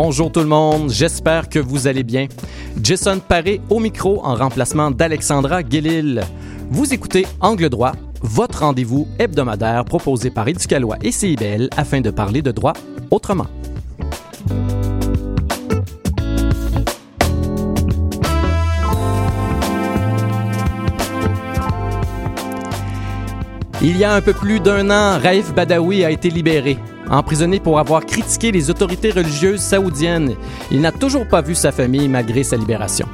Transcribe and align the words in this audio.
Bonjour 0.00 0.30
tout 0.30 0.38
le 0.38 0.46
monde, 0.46 0.90
j'espère 0.90 1.48
que 1.48 1.58
vous 1.58 1.88
allez 1.88 2.04
bien. 2.04 2.28
Jason 2.80 3.18
Paré 3.18 3.60
au 3.68 3.80
micro 3.80 4.24
en 4.24 4.36
remplacement 4.36 4.92
d'Alexandra 4.92 5.64
Guélil. 5.64 6.22
Vous 6.70 6.94
écoutez 6.94 7.26
Angle 7.40 7.68
droit, 7.68 7.94
votre 8.22 8.60
rendez-vous 8.60 9.08
hebdomadaire 9.18 9.84
proposé 9.84 10.30
par 10.30 10.46
Éducalois 10.46 10.98
et 11.02 11.10
CIBL 11.10 11.68
afin 11.76 12.00
de 12.00 12.10
parler 12.10 12.42
de 12.42 12.52
droit 12.52 12.74
autrement. 13.10 13.48
Il 23.82 23.96
y 23.96 24.04
a 24.04 24.14
un 24.14 24.20
peu 24.20 24.32
plus 24.32 24.60
d'un 24.60 24.90
an, 24.90 25.18
Raif 25.18 25.52
Badawi 25.52 26.04
a 26.04 26.12
été 26.12 26.30
libéré. 26.30 26.78
Emprisonné 27.10 27.60
pour 27.60 27.78
avoir 27.78 28.04
critiqué 28.04 28.52
les 28.52 28.70
autorités 28.70 29.10
religieuses 29.10 29.60
saoudiennes, 29.60 30.34
il 30.70 30.80
n'a 30.80 30.92
toujours 30.92 31.26
pas 31.26 31.40
vu 31.40 31.54
sa 31.54 31.72
famille 31.72 32.08
malgré 32.08 32.42
sa 32.42 32.56
libération. 32.56 33.08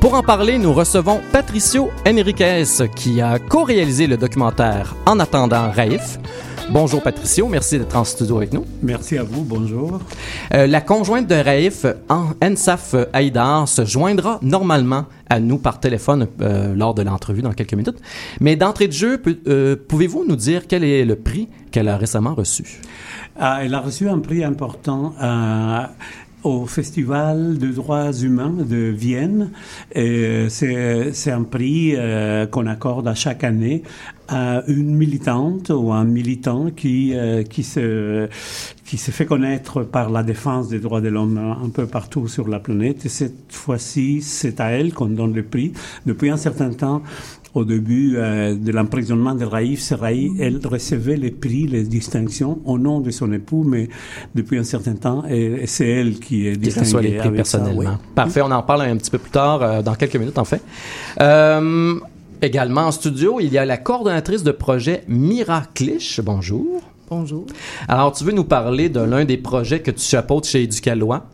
Pour 0.00 0.14
en 0.14 0.22
parler, 0.22 0.58
nous 0.58 0.72
recevons 0.72 1.20
Patricio 1.32 1.90
Enriquez, 2.06 2.64
qui 2.94 3.20
a 3.20 3.38
co-réalisé 3.38 4.06
le 4.06 4.16
documentaire 4.16 4.94
En 5.06 5.20
attendant 5.20 5.70
Raif. 5.70 6.18
Bonjour 6.70 7.02
Patricio, 7.02 7.48
merci 7.48 7.78
d'être 7.78 7.96
en 7.96 8.04
studio 8.04 8.38
avec 8.38 8.52
nous. 8.52 8.64
Merci 8.82 9.18
à 9.18 9.24
vous, 9.24 9.42
bonjour. 9.42 10.00
Euh, 10.54 10.66
la 10.66 10.80
conjointe 10.80 11.26
de 11.26 11.34
Raif, 11.34 11.84
Ensaf 12.40 12.94
Haïdar, 13.12 13.68
se 13.68 13.84
joindra 13.84 14.38
normalement 14.42 15.04
à 15.32 15.40
nous 15.40 15.56
par 15.56 15.80
téléphone 15.80 16.28
euh, 16.42 16.74
lors 16.74 16.92
de 16.92 17.02
l'entrevue 17.02 17.40
dans 17.40 17.52
quelques 17.52 17.72
minutes. 17.72 18.00
Mais 18.40 18.54
d'entrée 18.54 18.86
de 18.86 18.92
jeu, 18.92 19.20
euh, 19.46 19.76
pouvez-vous 19.88 20.26
nous 20.28 20.36
dire 20.36 20.66
quel 20.68 20.84
est 20.84 21.06
le 21.06 21.16
prix 21.16 21.48
qu'elle 21.70 21.88
a 21.88 21.96
récemment 21.96 22.34
reçu? 22.34 22.64
Ah, 23.38 23.60
elle 23.62 23.74
a 23.74 23.80
reçu 23.80 24.10
un 24.10 24.18
prix 24.18 24.44
important 24.44 25.14
au 26.44 26.66
Festival 26.66 27.58
de 27.58 27.68
droits 27.68 28.12
humains 28.12 28.54
de 28.68 28.76
Vienne. 28.76 29.50
C'est 29.94 31.30
un 31.30 31.42
prix 31.44 31.94
euh, 31.96 32.46
qu'on 32.46 32.66
accorde 32.66 33.06
à 33.08 33.14
chaque 33.14 33.44
année 33.44 33.82
à 34.28 34.62
une 34.66 34.94
militante 34.94 35.70
ou 35.70 35.92
un 35.92 36.04
militant 36.04 36.70
qui, 36.70 37.12
euh, 37.14 37.42
qui, 37.42 37.62
se, 37.62 38.28
qui 38.92 38.98
se 38.98 39.10
fait 39.10 39.24
connaître 39.24 39.84
par 39.84 40.10
la 40.10 40.22
défense 40.22 40.68
des 40.68 40.78
droits 40.78 41.00
de 41.00 41.08
l'homme 41.08 41.38
un 41.38 41.70
peu 41.70 41.86
partout 41.86 42.28
sur 42.28 42.46
la 42.46 42.60
planète. 42.60 43.06
Et 43.06 43.08
cette 43.08 43.50
fois-ci, 43.50 44.20
c'est 44.20 44.60
à 44.60 44.66
elle 44.66 44.92
qu'on 44.92 45.06
donne 45.06 45.32
le 45.32 45.42
prix. 45.42 45.72
Depuis 46.04 46.28
un 46.28 46.36
certain 46.36 46.68
temps, 46.74 47.00
au 47.54 47.64
début 47.64 48.16
euh, 48.18 48.54
de 48.54 48.70
l'emprisonnement 48.70 49.34
de 49.34 49.46
Raïf 49.46 49.80
Serraï, 49.80 50.32
elle 50.38 50.60
recevait 50.62 51.16
les 51.16 51.30
prix, 51.30 51.66
les 51.66 51.84
distinctions 51.84 52.60
au 52.66 52.78
nom 52.78 53.00
de 53.00 53.10
son 53.10 53.32
époux, 53.32 53.64
mais 53.66 53.88
depuis 54.34 54.58
un 54.58 54.64
certain 54.64 54.94
temps, 54.94 55.24
c'est 55.64 55.88
elle 55.88 56.20
qui 56.20 56.46
est 56.46 56.58
distinguée. 56.58 57.12
les 57.12 57.16
prix 57.16 57.30
personnellement. 57.30 57.96
Parfait, 58.14 58.42
on 58.42 58.50
en 58.50 58.62
parle 58.62 58.82
un 58.82 58.98
petit 58.98 59.10
peu 59.10 59.16
plus 59.16 59.30
tard, 59.30 59.62
euh, 59.62 59.80
dans 59.80 59.94
quelques 59.94 60.16
minutes 60.16 60.36
en 60.36 60.44
fait. 60.44 60.60
Euh, 61.18 61.94
également 62.42 62.82
en 62.82 62.92
studio, 62.92 63.40
il 63.40 63.50
y 63.50 63.56
a 63.56 63.64
la 63.64 63.78
coordonnatrice 63.78 64.42
de 64.42 64.52
projet 64.52 65.02
Mira 65.08 65.62
Clich. 65.72 66.20
Bonjour. 66.22 66.91
Bonjour. 67.08 67.46
Alors, 67.88 68.12
tu 68.12 68.24
veux 68.24 68.32
nous 68.32 68.44
parler 68.44 68.88
de 68.88 69.00
l'un 69.00 69.24
des 69.24 69.36
projets 69.36 69.80
que 69.80 69.90
tu 69.90 70.02
chapeautes 70.02 70.46
chez 70.46 70.62
Éducalois? 70.62 71.26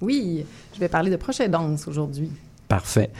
Oui, 0.00 0.44
je 0.74 0.80
vais 0.80 0.88
parler 0.88 1.10
de 1.10 1.16
projet 1.16 1.48
danse 1.48 1.88
aujourd'hui. 1.88 2.30
Parfait. 2.70 3.10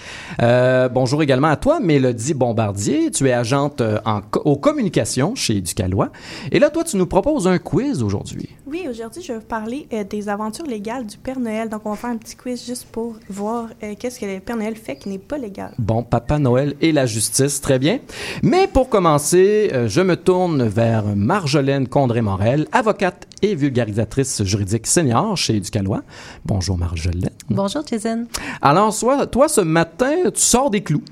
Euh, 0.40 0.88
bonjour 0.88 1.24
également 1.24 1.48
à 1.48 1.56
toi, 1.56 1.80
Mélodie 1.80 2.34
Bombardier. 2.34 3.10
Tu 3.10 3.26
es 3.28 3.32
agente 3.32 3.80
euh, 3.80 3.98
en, 4.04 4.20
aux 4.44 4.54
communications 4.54 5.34
chez 5.34 5.56
Éducalois. 5.56 6.12
Et 6.52 6.60
là, 6.60 6.70
toi, 6.70 6.84
tu 6.84 6.96
nous 6.96 7.06
proposes 7.06 7.48
un 7.48 7.58
quiz 7.58 8.00
aujourd'hui. 8.00 8.48
Oui, 8.68 8.86
aujourd'hui, 8.88 9.22
je 9.22 9.32
vais 9.32 9.40
vous 9.40 9.44
parler 9.44 9.88
euh, 9.92 10.04
des 10.04 10.28
aventures 10.28 10.66
légales 10.66 11.04
du 11.04 11.18
Père 11.18 11.40
Noël. 11.40 11.68
Donc, 11.68 11.80
on 11.84 11.90
va 11.90 11.96
faire 11.96 12.10
un 12.10 12.16
petit 12.16 12.36
quiz 12.36 12.64
juste 12.64 12.86
pour 12.92 13.16
voir 13.28 13.70
qu'est-ce 13.98 14.20
que 14.20 14.26
le 14.26 14.38
Père 14.38 14.56
Noël 14.56 14.76
fait 14.76 14.94
qui 14.94 15.08
n'est 15.08 15.18
pas 15.18 15.36
légal. 15.36 15.74
Bon, 15.80 16.04
Papa 16.04 16.38
Noël 16.38 16.76
et 16.80 16.92
la 16.92 17.06
justice, 17.06 17.60
très 17.60 17.80
bien. 17.80 17.98
Mais 18.44 18.68
pour 18.68 18.88
commencer, 18.88 19.72
je 19.88 20.00
me 20.00 20.14
tourne 20.14 20.62
vers 20.62 21.04
Marjolaine 21.16 21.88
Condré-Morel, 21.88 22.68
avocate 22.70 23.26
et 23.42 23.54
vulgarisatrice 23.54 24.42
juridique 24.44 24.86
senior 24.86 25.36
chez 25.36 25.56
Éducalois. 25.56 26.02
Bonjour 26.44 26.76
Marjolaine. 26.76 27.30
Bonjour 27.48 27.82
Jason. 27.86 28.26
Alors, 28.62 28.92
soit, 28.92 29.26
toi, 29.26 29.48
ce 29.48 29.60
matin, 29.60 30.14
tu 30.34 30.40
sors 30.40 30.70
des 30.70 30.82
clous. 30.82 31.02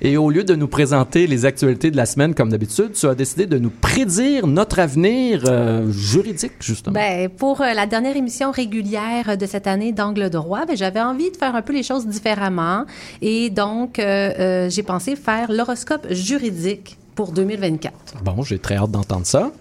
Et 0.00 0.16
au 0.16 0.30
lieu 0.30 0.44
de 0.44 0.54
nous 0.54 0.68
présenter 0.68 1.26
les 1.26 1.44
actualités 1.44 1.90
de 1.90 1.96
la 1.96 2.06
semaine 2.06 2.34
comme 2.34 2.50
d'habitude, 2.50 2.92
tu 2.92 3.06
as 3.06 3.14
décidé 3.14 3.46
de 3.46 3.58
nous 3.58 3.70
prédire 3.70 4.46
notre 4.46 4.78
avenir 4.78 5.44
euh, 5.46 5.90
juridique, 5.92 6.52
justement. 6.60 6.94
Ben, 6.94 7.28
pour 7.28 7.60
euh, 7.60 7.72
la 7.74 7.86
dernière 7.86 8.16
émission 8.16 8.50
régulière 8.50 9.36
de 9.36 9.46
cette 9.46 9.66
année 9.66 9.92
d'Angle 9.92 10.30
droit, 10.30 10.64
ben, 10.66 10.76
j'avais 10.76 11.00
envie 11.00 11.30
de 11.30 11.36
faire 11.36 11.54
un 11.54 11.62
peu 11.62 11.72
les 11.72 11.82
choses 11.82 12.06
différemment. 12.06 12.84
Et 13.20 13.50
donc, 13.50 13.98
euh, 13.98 14.68
j'ai 14.70 14.82
pensé 14.82 15.16
faire 15.16 15.52
l'horoscope 15.52 16.06
juridique 16.10 16.96
pour 17.14 17.32
2024. 17.32 18.22
Bon, 18.24 18.42
j'ai 18.42 18.58
très 18.58 18.76
hâte 18.76 18.90
d'entendre 18.90 19.26
ça. 19.26 19.52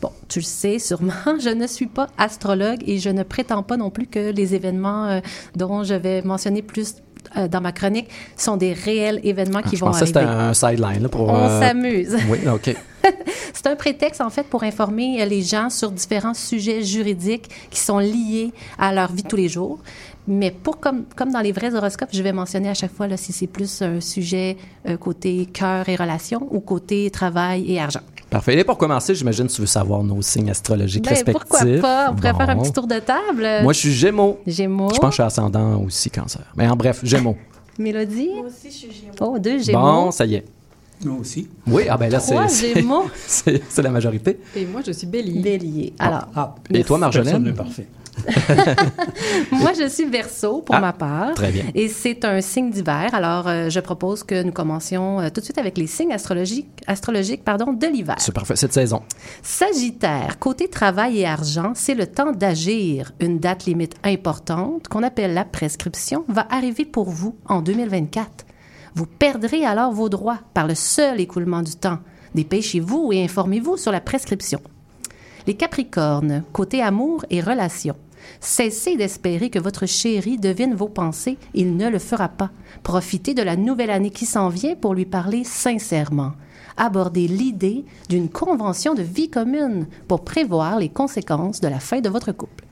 Bon, 0.00 0.10
tu 0.28 0.40
le 0.40 0.44
sais 0.44 0.78
sûrement, 0.78 1.12
je 1.40 1.50
ne 1.50 1.66
suis 1.66 1.86
pas 1.86 2.08
astrologue 2.18 2.82
et 2.86 2.98
je 2.98 3.10
ne 3.10 3.22
prétends 3.22 3.62
pas 3.62 3.76
non 3.76 3.90
plus 3.90 4.06
que 4.06 4.30
les 4.30 4.54
événements 4.54 5.20
dont 5.56 5.84
je 5.84 5.94
vais 5.94 6.22
mentionner 6.22 6.62
plus 6.62 6.96
euh, 7.36 7.48
dans 7.48 7.60
ma 7.62 7.72
chronique 7.72 8.08
sont 8.36 8.56
des 8.56 8.72
réels 8.74 9.20
événements 9.24 9.60
ah, 9.64 9.68
qui 9.68 9.76
vont 9.76 9.86
arriver. 9.86 10.00
Je 10.00 10.06
c'était 10.06 10.20
un 10.20 10.52
sideline 10.52 11.08
pour. 11.08 11.30
On 11.30 11.46
euh, 11.46 11.60
s'amuse. 11.60 12.16
Oui, 12.28 12.38
ok. 12.46 12.76
c'est 13.54 13.66
un 13.66 13.76
prétexte 13.76 14.20
en 14.20 14.28
fait 14.28 14.44
pour 14.44 14.62
informer 14.64 15.24
les 15.24 15.42
gens 15.42 15.70
sur 15.70 15.90
différents 15.90 16.34
sujets 16.34 16.82
juridiques 16.82 17.48
qui 17.70 17.80
sont 17.80 17.98
liés 17.98 18.52
à 18.78 18.92
leur 18.92 19.12
vie 19.12 19.22
de 19.22 19.28
tous 19.28 19.36
les 19.36 19.48
jours. 19.48 19.78
Mais 20.28 20.50
pour 20.50 20.78
comme, 20.78 21.04
comme 21.16 21.32
dans 21.32 21.40
les 21.40 21.52
vrais 21.52 21.74
horoscopes, 21.74 22.10
je 22.12 22.22
vais 22.22 22.32
mentionner 22.32 22.68
à 22.68 22.74
chaque 22.74 22.92
fois 22.92 23.08
là, 23.08 23.16
si 23.16 23.32
c'est 23.32 23.46
plus 23.46 23.80
un 23.82 24.00
sujet 24.00 24.56
euh, 24.86 24.96
côté 24.96 25.46
cœur 25.46 25.88
et 25.88 25.96
relations 25.96 26.46
ou 26.50 26.60
côté 26.60 27.10
travail 27.10 27.72
et 27.72 27.80
argent. 27.80 28.02
Parfait. 28.32 28.58
Et 28.58 28.64
pour 28.64 28.78
commencer, 28.78 29.14
j'imagine 29.14 29.46
que 29.46 29.52
tu 29.52 29.60
veux 29.60 29.66
savoir 29.66 30.02
nos 30.02 30.22
signes 30.22 30.50
astrologiques 30.50 31.04
ben, 31.04 31.10
respectifs. 31.10 31.48
Pourquoi 31.48 31.80
pas? 31.80 32.10
On 32.10 32.14
pourrait 32.16 32.34
faire 32.34 32.50
un 32.50 32.56
petit 32.56 32.72
tour 32.72 32.86
de 32.86 32.98
table. 32.98 33.46
Moi, 33.62 33.72
je 33.74 33.78
suis 33.78 33.92
Gémeaux. 33.92 34.40
Gémeaux. 34.46 34.88
Je 34.92 34.98
pense 34.98 35.10
que 35.10 35.10
je 35.10 35.14
suis 35.14 35.22
ascendant 35.22 35.80
aussi 35.82 36.10
cancer. 36.10 36.42
Mais 36.56 36.66
en 36.66 36.74
bref, 36.74 37.00
Gémeaux. 37.04 37.36
Mélodie? 37.78 38.30
Moi 38.34 38.46
aussi, 38.46 38.70
je 38.70 38.76
suis 38.76 38.92
Gémeaux. 38.92 39.34
Oh, 39.34 39.38
deux 39.38 39.58
Gémeaux. 39.58 39.80
Bon, 39.80 40.10
ça 40.10 40.24
y 40.24 40.36
est. 40.36 40.44
Moi 41.04 41.18
aussi. 41.20 41.48
Oui, 41.66 41.82
ah 41.90 41.96
ben 41.96 42.10
là, 42.10 42.20
c'est. 43.16 43.62
C'est 43.68 43.82
la 43.82 43.90
majorité. 43.90 44.38
Et 44.56 44.64
moi, 44.64 44.80
je 44.86 44.92
suis 44.92 45.06
Bélier. 45.06 45.40
Bélier. 45.40 45.92
Alors. 45.98 46.28
Ah, 46.34 46.54
et 46.72 46.84
toi, 46.84 46.98
Marjolaine? 46.98 47.52
parfait. 47.54 47.86
Moi, 49.52 49.72
je 49.78 49.88
suis 49.88 50.04
verso 50.04 50.62
pour 50.62 50.74
ah, 50.74 50.80
ma 50.80 50.92
part. 50.92 51.34
Très 51.34 51.50
bien. 51.50 51.64
Et 51.74 51.88
c'est 51.88 52.24
un 52.24 52.40
signe 52.40 52.70
d'hiver. 52.70 53.10
Alors, 53.12 53.48
euh, 53.48 53.70
je 53.70 53.80
propose 53.80 54.22
que 54.22 54.42
nous 54.42 54.52
commencions 54.52 55.20
euh, 55.20 55.28
tout 55.30 55.40
de 55.40 55.44
suite 55.44 55.58
avec 55.58 55.78
les 55.78 55.86
signes 55.86 56.12
astrologiques, 56.12 56.68
astrologiques 56.86 57.44
pardon, 57.44 57.72
de 57.72 57.86
l'hiver. 57.86 58.16
C'est 58.18 58.34
parfait, 58.34 58.56
cette 58.56 58.72
saison. 58.72 59.02
Sagittaire, 59.42 60.38
côté 60.38 60.68
travail 60.68 61.20
et 61.20 61.26
argent, 61.26 61.72
c'est 61.74 61.94
le 61.94 62.06
temps 62.06 62.32
d'agir. 62.32 63.12
Une 63.20 63.38
date 63.38 63.64
limite 63.64 63.94
importante, 64.04 64.88
qu'on 64.88 65.02
appelle 65.02 65.34
la 65.34 65.44
prescription, 65.44 66.24
va 66.28 66.46
arriver 66.50 66.84
pour 66.84 67.10
vous 67.10 67.36
en 67.46 67.62
2024. 67.62 68.46
Vous 68.94 69.06
perdrez 69.06 69.64
alors 69.64 69.92
vos 69.92 70.08
droits 70.08 70.40
par 70.54 70.66
le 70.66 70.74
seul 70.74 71.20
écoulement 71.20 71.62
du 71.62 71.74
temps. 71.74 71.98
Dépêchez-vous 72.34 73.10
et 73.12 73.24
informez-vous 73.24 73.76
sur 73.76 73.92
la 73.92 74.00
prescription. 74.00 74.60
Les 75.46 75.54
Capricornes, 75.54 76.44
côté 76.52 76.82
amour 76.82 77.24
et 77.30 77.40
relations. 77.40 77.96
Cessez 78.40 78.96
d'espérer 78.96 79.50
que 79.50 79.58
votre 79.58 79.86
chéri 79.86 80.38
devine 80.38 80.74
vos 80.74 80.88
pensées, 80.88 81.36
il 81.54 81.76
ne 81.76 81.88
le 81.88 81.98
fera 81.98 82.28
pas. 82.28 82.50
Profitez 82.84 83.34
de 83.34 83.42
la 83.42 83.56
nouvelle 83.56 83.90
année 83.90 84.10
qui 84.10 84.24
s'en 84.26 84.48
vient 84.48 84.76
pour 84.76 84.94
lui 84.94 85.04
parler 85.04 85.42
sincèrement. 85.42 86.32
Abordez 86.76 87.26
l'idée 87.26 87.84
d'une 88.08 88.28
convention 88.28 88.94
de 88.94 89.02
vie 89.02 89.30
commune 89.30 89.86
pour 90.06 90.22
prévoir 90.22 90.78
les 90.78 90.88
conséquences 90.88 91.60
de 91.60 91.68
la 91.68 91.80
fin 91.80 92.00
de 92.00 92.08
votre 92.08 92.30
couple. 92.30 92.64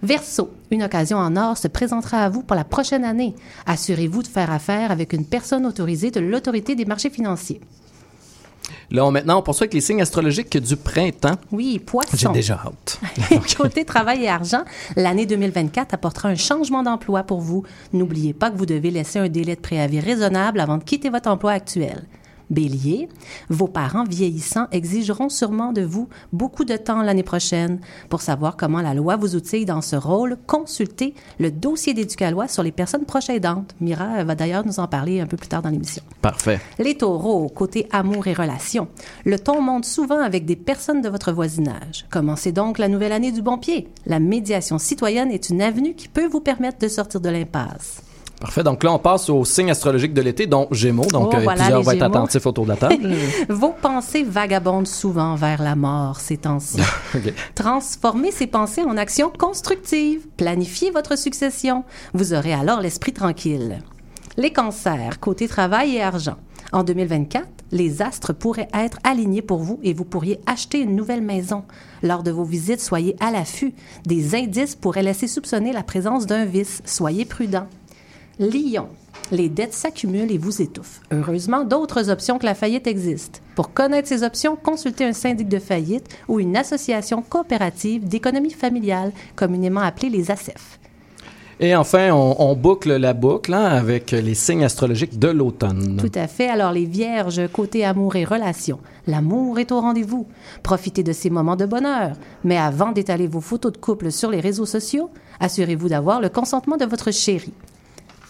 Verseau, 0.00 0.50
une 0.70 0.84
occasion 0.84 1.18
en 1.18 1.36
or 1.36 1.58
se 1.58 1.66
présentera 1.66 2.24
à 2.24 2.28
vous 2.28 2.44
pour 2.44 2.54
la 2.54 2.64
prochaine 2.64 3.04
année. 3.04 3.34
Assurez-vous 3.66 4.22
de 4.22 4.28
faire 4.28 4.52
affaire 4.52 4.92
avec 4.92 5.12
une 5.12 5.26
personne 5.26 5.66
autorisée 5.66 6.12
de 6.12 6.20
l'autorité 6.20 6.76
des 6.76 6.84
marchés 6.84 7.10
financiers. 7.10 7.60
Là, 8.90 9.10
maintenant, 9.10 9.38
on 9.38 9.42
poursuit 9.42 9.64
avec 9.64 9.74
les 9.74 9.80
signes 9.80 10.00
astrologiques 10.00 10.56
du 10.56 10.76
printemps. 10.76 11.36
Oui, 11.52 11.78
poisson. 11.78 12.16
J'ai 12.16 12.28
déjà 12.28 12.60
hâte. 12.64 13.00
Côté 13.56 13.84
travail 13.84 14.24
et 14.24 14.28
argent, 14.28 14.62
l'année 14.96 15.26
2024 15.26 15.94
apportera 15.94 16.28
un 16.28 16.34
changement 16.34 16.82
d'emploi 16.82 17.22
pour 17.22 17.40
vous. 17.40 17.64
N'oubliez 17.92 18.32
pas 18.32 18.50
que 18.50 18.56
vous 18.56 18.66
devez 18.66 18.90
laisser 18.90 19.18
un 19.18 19.28
délai 19.28 19.56
de 19.56 19.60
préavis 19.60 20.00
raisonnable 20.00 20.60
avant 20.60 20.78
de 20.78 20.84
quitter 20.84 21.10
votre 21.10 21.30
emploi 21.30 21.52
actuel. 21.52 22.04
Bélier, 22.50 23.08
vos 23.50 23.68
parents 23.68 24.04
vieillissants 24.04 24.66
exigeront 24.72 25.28
sûrement 25.28 25.72
de 25.72 25.82
vous 25.82 26.08
beaucoup 26.32 26.64
de 26.64 26.76
temps 26.76 27.02
l'année 27.02 27.22
prochaine. 27.22 27.80
Pour 28.08 28.22
savoir 28.22 28.56
comment 28.56 28.80
la 28.80 28.94
loi 28.94 29.16
vous 29.16 29.36
outille 29.36 29.64
dans 29.64 29.82
ce 29.82 29.96
rôle, 29.96 30.36
consultez 30.46 31.14
le 31.38 31.50
dossier 31.50 31.94
d'éducalois 31.94 32.48
sur 32.48 32.62
les 32.62 32.72
personnes 32.72 33.04
proches 33.04 33.30
aidantes. 33.30 33.74
Mira 33.80 34.24
va 34.24 34.34
d'ailleurs 34.34 34.66
nous 34.66 34.80
en 34.80 34.86
parler 34.86 35.20
un 35.20 35.26
peu 35.26 35.36
plus 35.36 35.48
tard 35.48 35.62
dans 35.62 35.70
l'émission. 35.70 36.02
Parfait. 36.22 36.60
Les 36.78 36.96
taureaux, 36.96 37.48
côté 37.48 37.88
amour 37.92 38.26
et 38.26 38.34
relations. 38.34 38.88
Le 39.24 39.38
ton 39.38 39.60
monte 39.60 39.84
souvent 39.84 40.20
avec 40.20 40.44
des 40.44 40.56
personnes 40.56 41.02
de 41.02 41.08
votre 41.08 41.32
voisinage. 41.32 42.06
Commencez 42.10 42.52
donc 42.52 42.78
la 42.78 42.88
nouvelle 42.88 43.12
année 43.12 43.32
du 43.32 43.42
bon 43.42 43.58
pied. 43.58 43.88
La 44.06 44.20
médiation 44.20 44.78
citoyenne 44.78 45.30
est 45.30 45.50
une 45.50 45.62
avenue 45.62 45.94
qui 45.94 46.08
peut 46.08 46.26
vous 46.26 46.40
permettre 46.40 46.78
de 46.78 46.88
sortir 46.88 47.20
de 47.20 47.28
l'impasse. 47.28 48.02
Parfait. 48.40 48.62
Donc 48.62 48.84
là, 48.84 48.92
on 48.92 48.98
passe 48.98 49.28
au 49.30 49.44
signe 49.44 49.70
astrologique 49.70 50.14
de 50.14 50.20
l'été, 50.22 50.46
dont 50.46 50.68
Gémeaux. 50.70 51.06
Donc, 51.06 51.30
Oh, 51.32 51.36
euh, 51.36 51.40
voilà, 51.42 51.62
plusieurs 51.62 51.82
vont 51.82 51.90
être 51.90 52.02
attentifs 52.02 52.46
autour 52.46 52.64
de 52.64 52.70
la 52.70 52.76
table. 52.76 53.08
Vos 53.48 53.74
pensées 53.80 54.22
vagabondent 54.22 54.86
souvent 54.86 55.34
vers 55.34 55.62
la 55.62 55.74
mort 55.74 56.20
ces 56.20 56.36
temps-ci. 56.36 56.80
Transformez 57.54 58.30
ces 58.30 58.46
pensées 58.46 58.82
en 58.82 58.96
actions 58.96 59.32
constructives. 59.36 60.26
Planifiez 60.36 60.90
votre 60.90 61.18
succession. 61.18 61.84
Vous 62.14 62.32
aurez 62.32 62.52
alors 62.52 62.80
l'esprit 62.80 63.12
tranquille. 63.12 63.80
Les 64.36 64.52
cancers, 64.52 65.18
côté 65.18 65.48
travail 65.48 65.96
et 65.96 66.02
argent. 66.02 66.36
En 66.70 66.84
2024, 66.84 67.46
les 67.72 68.02
astres 68.02 68.32
pourraient 68.32 68.68
être 68.72 68.98
alignés 69.02 69.42
pour 69.42 69.58
vous 69.58 69.80
et 69.82 69.92
vous 69.92 70.04
pourriez 70.04 70.38
acheter 70.46 70.80
une 70.80 70.94
nouvelle 70.94 71.22
maison. 71.22 71.64
Lors 72.02 72.22
de 72.22 72.30
vos 72.30 72.44
visites, 72.44 72.80
soyez 72.80 73.16
à 73.20 73.30
l'affût. 73.30 73.74
Des 74.06 74.34
indices 74.34 74.76
pourraient 74.76 75.02
laisser 75.02 75.26
soupçonner 75.26 75.72
la 75.72 75.82
présence 75.82 76.26
d'un 76.26 76.44
vice. 76.44 76.82
Soyez 76.84 77.24
prudent. 77.24 77.66
Lion. 78.38 78.88
Les 79.30 79.48
dettes 79.48 79.74
s'accumulent 79.74 80.32
et 80.32 80.38
vous 80.38 80.62
étouffent. 80.62 81.00
Heureusement, 81.10 81.64
d'autres 81.64 82.08
options 82.08 82.38
que 82.38 82.46
la 82.46 82.54
faillite 82.54 82.86
existent. 82.86 83.40
Pour 83.56 83.72
connaître 83.72 84.08
ces 84.08 84.22
options, 84.22 84.56
consultez 84.56 85.04
un 85.04 85.12
syndic 85.12 85.48
de 85.48 85.58
faillite 85.58 86.08
ou 86.28 86.40
une 86.40 86.56
association 86.56 87.22
coopérative 87.22 88.06
d'économie 88.06 88.52
familiale, 88.52 89.12
communément 89.36 89.80
appelée 89.80 90.08
les 90.08 90.30
ACEF. 90.30 90.78
Et 91.60 91.74
enfin, 91.74 92.12
on, 92.12 92.36
on 92.38 92.54
boucle 92.54 92.96
la 92.96 93.14
boucle 93.14 93.52
hein, 93.52 93.64
avec 93.64 94.12
les 94.12 94.34
signes 94.34 94.64
astrologiques 94.64 95.18
de 95.18 95.26
l'automne. 95.26 95.96
Tout 96.00 96.12
à 96.14 96.28
fait. 96.28 96.48
Alors, 96.48 96.70
les 96.70 96.84
vierges, 96.84 97.48
côté 97.52 97.84
amour 97.84 98.14
et 98.14 98.24
relations. 98.24 98.78
L'amour 99.08 99.58
est 99.58 99.72
au 99.72 99.80
rendez-vous. 99.80 100.28
Profitez 100.62 101.02
de 101.02 101.12
ces 101.12 101.30
moments 101.30 101.56
de 101.56 101.66
bonheur. 101.66 102.12
Mais 102.44 102.56
avant 102.56 102.92
d'étaler 102.92 103.26
vos 103.26 103.40
photos 103.40 103.72
de 103.72 103.78
couple 103.78 104.12
sur 104.12 104.30
les 104.30 104.38
réseaux 104.38 104.66
sociaux, 104.66 105.10
assurez-vous 105.40 105.88
d'avoir 105.88 106.20
le 106.20 106.28
consentement 106.28 106.76
de 106.76 106.84
votre 106.84 107.10
chéri. 107.10 107.52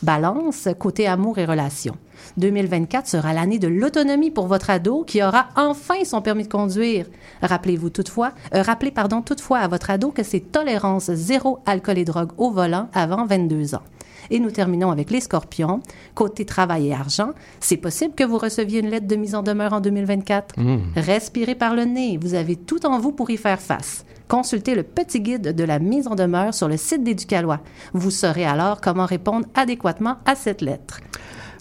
Balance, 0.02 0.68
côté 0.78 1.06
amour 1.06 1.38
et 1.38 1.44
relations. 1.44 1.96
2024 2.36 3.06
sera 3.08 3.32
l'année 3.32 3.58
de 3.58 3.68
l'autonomie 3.68 4.30
pour 4.30 4.46
votre 4.46 4.70
ado 4.70 5.04
qui 5.04 5.22
aura 5.22 5.48
enfin 5.56 6.04
son 6.04 6.22
permis 6.22 6.44
de 6.44 6.52
conduire. 6.52 7.06
Rappelez-vous 7.42 7.90
toutefois, 7.90 8.32
euh, 8.54 8.62
rappelez 8.62 8.90
pardon 8.90 9.22
toutefois 9.22 9.58
à 9.58 9.68
votre 9.68 9.90
ado 9.90 10.10
que 10.10 10.22
c'est 10.22 10.52
tolérance 10.52 11.10
zéro 11.12 11.60
alcool 11.66 11.98
et 11.98 12.04
drogue 12.04 12.30
au 12.38 12.50
volant 12.50 12.88
avant 12.94 13.26
22 13.26 13.74
ans. 13.74 13.82
Et 14.30 14.40
nous 14.40 14.50
terminons 14.50 14.90
avec 14.90 15.10
les 15.10 15.20
scorpions. 15.20 15.80
Côté 16.14 16.44
travail 16.44 16.88
et 16.88 16.94
argent, 16.94 17.30
c'est 17.60 17.76
possible 17.76 18.14
que 18.14 18.24
vous 18.24 18.38
receviez 18.38 18.80
une 18.80 18.90
lettre 18.90 19.06
de 19.06 19.16
mise 19.16 19.34
en 19.34 19.42
demeure 19.42 19.72
en 19.72 19.80
2024. 19.80 20.56
Respirez 20.96 21.54
par 21.54 21.74
le 21.74 21.84
nez, 21.84 22.18
vous 22.20 22.34
avez 22.34 22.56
tout 22.56 22.84
en 22.86 22.98
vous 22.98 23.12
pour 23.12 23.30
y 23.30 23.36
faire 23.36 23.60
face. 23.60 24.04
Consultez 24.28 24.74
le 24.74 24.82
petit 24.82 25.20
guide 25.20 25.54
de 25.54 25.64
la 25.64 25.78
mise 25.78 26.06
en 26.06 26.14
demeure 26.14 26.52
sur 26.52 26.68
le 26.68 26.76
site 26.76 27.02
d'Éducalois. 27.02 27.60
Vous 27.94 28.10
saurez 28.10 28.44
alors 28.44 28.80
comment 28.80 29.06
répondre 29.06 29.46
adéquatement 29.54 30.16
à 30.26 30.34
cette 30.34 30.60
lettre. 30.60 31.00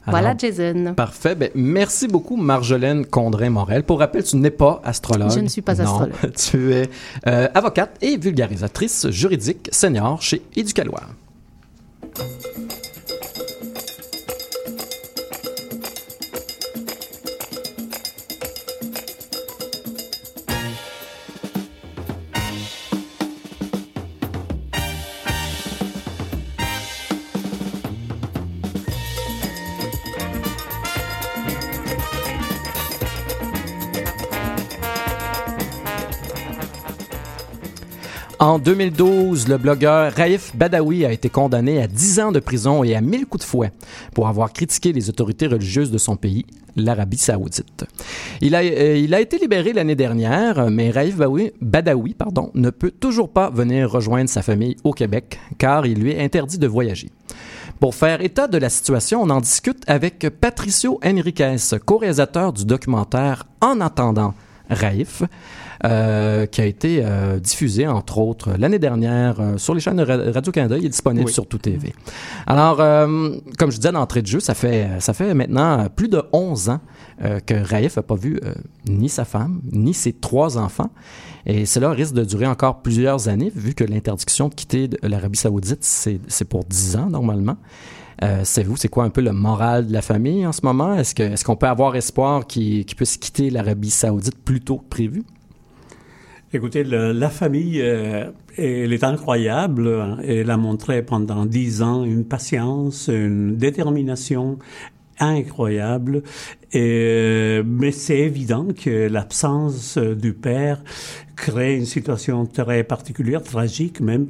Voilà, 0.06 0.36
Jason. 0.38 0.94
Parfait. 0.96 1.36
Ben, 1.36 1.50
merci 1.54 2.08
beaucoup, 2.08 2.38
Marjolaine 2.38 3.06
Condrin-Morel. 3.06 3.84
Pour 3.84 4.00
rappel, 4.00 4.24
tu 4.24 4.38
n'es 4.38 4.52
pas 4.52 4.82
astrologue. 4.84 5.32
Je 5.32 5.40
ne 5.40 5.48
suis 5.48 5.62
pas 5.62 5.76
Non, 5.76 5.84
astrologue. 5.84 6.34
tu 6.36 6.74
es 6.74 6.90
euh, 7.28 7.48
avocate 7.54 7.98
et 8.02 8.18
vulgarisatrice 8.18 9.10
juridique 9.10 9.70
senior 9.72 10.22
chez 10.22 10.42
Éducalois. 10.56 11.04
Thank 12.18 12.72
you. 12.86 12.87
En 38.48 38.60
2012, 38.60 39.50
le 39.50 39.58
blogueur 39.58 40.14
Raif 40.14 40.56
Badawi 40.56 41.04
a 41.04 41.12
été 41.12 41.28
condamné 41.28 41.84
à 41.84 41.88
10 41.88 42.20
ans 42.22 42.32
de 42.32 42.40
prison 42.40 42.82
et 42.82 42.96
à 42.96 43.02
1000 43.02 43.26
coups 43.26 43.44
de 43.44 43.50
fouet 43.50 43.74
pour 44.16 44.30
avoir 44.30 44.54
critiqué 44.54 44.94
les 44.94 45.10
autorités 45.10 45.48
religieuses 45.48 45.92
de 45.92 45.98
son 45.98 46.16
pays, 46.16 46.46
l'Arabie 46.78 47.18
saoudite. 47.18 47.84
Il 48.40 48.56
a, 48.56 48.60
euh, 48.60 48.96
il 48.96 49.14
a 49.14 49.20
été 49.20 49.38
libéré 49.38 49.74
l'année 49.74 49.98
dernière, 49.98 50.70
mais 50.70 50.92
Raif 50.92 51.18
Badawi, 51.60 52.14
pardon, 52.14 52.50
ne 52.54 52.70
peut 52.70 52.92
toujours 52.92 53.28
pas 53.28 53.50
venir 53.50 53.92
rejoindre 53.92 54.30
sa 54.30 54.42
famille 54.42 54.78
au 54.86 54.94
Québec 54.94 55.42
car 55.58 55.86
il 55.86 56.00
lui 56.00 56.12
est 56.12 56.24
interdit 56.24 56.58
de 56.58 56.68
voyager. 56.68 57.10
Pour 57.82 57.96
faire 57.96 58.22
état 58.22 58.48
de 58.48 58.58
la 58.58 58.70
situation, 58.70 59.24
on 59.24 59.30
en 59.30 59.42
discute 59.42 59.84
avec 59.88 60.26
Patricio 60.40 61.02
Enriquez, 61.04 61.58
co-réalisateur 61.86 62.54
du 62.54 62.64
documentaire 62.64 63.46
En 63.60 63.82
attendant 63.82 64.34
Raif, 64.70 65.24
euh, 65.86 66.46
qui 66.46 66.62
a 66.62 66.66
été 66.66 67.02
euh, 67.04 67.40
diffusé, 67.40 67.88
entre 67.88 68.18
autres, 68.18 68.52
l'année 68.58 68.80
dernière 68.80 69.40
euh, 69.40 69.58
sur 69.58 69.74
les 69.74 69.80
chaînes 69.80 69.98
de 69.98 70.04
Ra- 70.04 70.32
Radio-Canada. 70.34 70.78
Il 70.78 70.86
est 70.86 70.90
disponible 70.90 71.26
Oui. 71.28 71.32
sur 71.34 71.46
Tout 71.48 71.58
TV. 71.58 71.94
Alors, 72.46 72.78
comme 73.58 73.72
je 73.72 73.78
disais 73.78 73.92
d'entrée 73.92 74.22
de 74.22 74.28
jeu, 74.28 74.40
ça 74.40 74.54
fait, 74.54 74.88
ça 75.00 75.14
fait 75.14 75.34
maintenant 75.34 75.88
plus 75.96 76.08
de 76.10 76.22
11 76.34 76.70
ans 76.70 76.80
que 77.46 77.54
Raif 77.54 77.96
n'a 77.98 78.04
pas 78.04 78.16
vu 78.16 78.40
ni 78.88 79.10
sa 79.10 79.26
femme, 79.26 79.62
ni 79.72 79.94
ses 79.94 80.14
trois 80.14 80.58
enfants. 80.58 80.90
Et 81.46 81.66
cela 81.66 81.92
risque 81.92 82.14
de 82.14 82.24
durer 82.24 82.46
encore 82.48 82.82
plusieurs 82.82 83.28
années, 83.30 83.52
vu 83.56 83.74
que 83.74 83.84
l'interdiction 83.84 84.50
de 84.50 84.54
quitter 84.54 84.90
l'Arabie 85.04 85.38
saoudite, 85.38 85.80
c'est 85.84 86.20
c'est 86.28 86.46
pour 86.46 86.64
10 86.66 86.96
ans 86.98 87.10
normalement. 87.10 87.58
Euh, 88.24 88.44
Savez-vous, 88.44 88.78
c'est 88.78 88.88
quoi 88.88 89.04
un 89.04 89.10
peu 89.10 89.22
le 89.22 89.32
moral 89.32 89.88
de 89.88 89.94
la 89.94 90.02
famille 90.02 90.46
en 90.46 90.52
ce 90.52 90.62
moment? 90.64 90.96
Est-ce 90.96 91.14
que- 91.16 91.24
est-ce 91.24 91.46
qu'on 91.46 91.56
peut 91.56 91.68
avoir 91.68 91.96
espoir 91.96 92.46
qu'il 92.48 92.84
qu'il 92.86 92.96
puisse 92.98 93.16
quitter 93.18 93.50
l'Arabie 93.50 93.92
saoudite 93.92 94.38
plus 94.44 94.60
tôt 94.62 94.78
que 94.80 94.90
prévu? 94.90 95.24
Écoutez, 96.54 96.86
la 96.86 97.30
famille, 97.30 97.82
euh, 97.82 98.32
elle 98.58 98.94
est 98.94 99.04
incroyable. 99.04 100.18
Elle 100.24 100.50
a 100.50 100.56
montré 100.56 101.02
pendant 101.04 101.46
dix 101.46 101.82
ans 101.82 102.06
une 102.06 102.24
patience, 102.24 103.10
une 103.10 103.58
détermination 103.58 104.58
incroyable. 105.20 106.24
Euh, 106.74 107.64
mais 107.66 107.92
c'est 107.92 108.20
évident 108.20 108.68
que 108.74 109.10
l'absence 109.10 109.98
du 109.98 110.34
père 110.34 110.82
crée 111.38 111.78
une 111.78 111.86
situation 111.86 112.46
très 112.46 112.84
particulière, 112.84 113.42
tragique 113.42 114.02
même. 114.02 114.28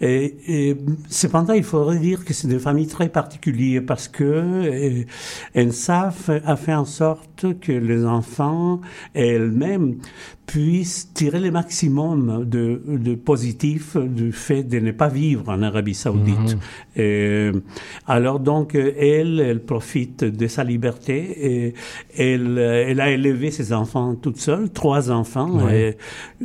Et, 0.00 0.34
et 0.48 0.76
cependant, 1.08 1.52
il 1.52 1.62
faudrait 1.62 1.98
dire 1.98 2.24
que 2.24 2.32
c'est 2.32 2.48
des 2.48 2.58
familles 2.58 2.88
très 2.88 3.08
particulières 3.08 3.82
parce 3.86 4.08
que 4.08 4.24
euh, 4.24 5.04
ENSAF 5.54 6.30
a 6.44 6.56
fait 6.56 6.74
en 6.74 6.86
sorte 6.86 7.46
que 7.60 7.72
les 7.72 8.04
enfants 8.04 8.80
elles-mêmes 9.14 9.96
puissent 10.46 11.12
tirer 11.12 11.40
le 11.40 11.50
maximum 11.50 12.44
de, 12.44 12.80
de 12.86 13.14
positif 13.16 13.96
du 13.96 14.32
fait 14.32 14.62
de 14.62 14.78
ne 14.78 14.92
pas 14.92 15.08
vivre 15.08 15.48
en 15.48 15.60
Arabie 15.62 15.94
Saoudite. 15.94 16.56
Et, 16.94 17.50
alors 18.06 18.38
donc, 18.38 18.74
euh, 18.74 18.92
elle, 18.96 19.40
elle 19.40 19.60
profite 19.60 20.24
de 20.24 20.46
sa 20.46 20.62
liberté 20.62 21.16
et 21.16 21.74
elle, 22.16 22.58
euh, 22.58 22.86
elle 22.88 23.00
a 23.00 23.10
élevé 23.10 23.50
ses 23.50 23.72
enfants 23.72 24.14
toute 24.14 24.38
seule, 24.38 24.70
trois 24.70 25.10
enfants. 25.10 25.68
Et 25.68 25.96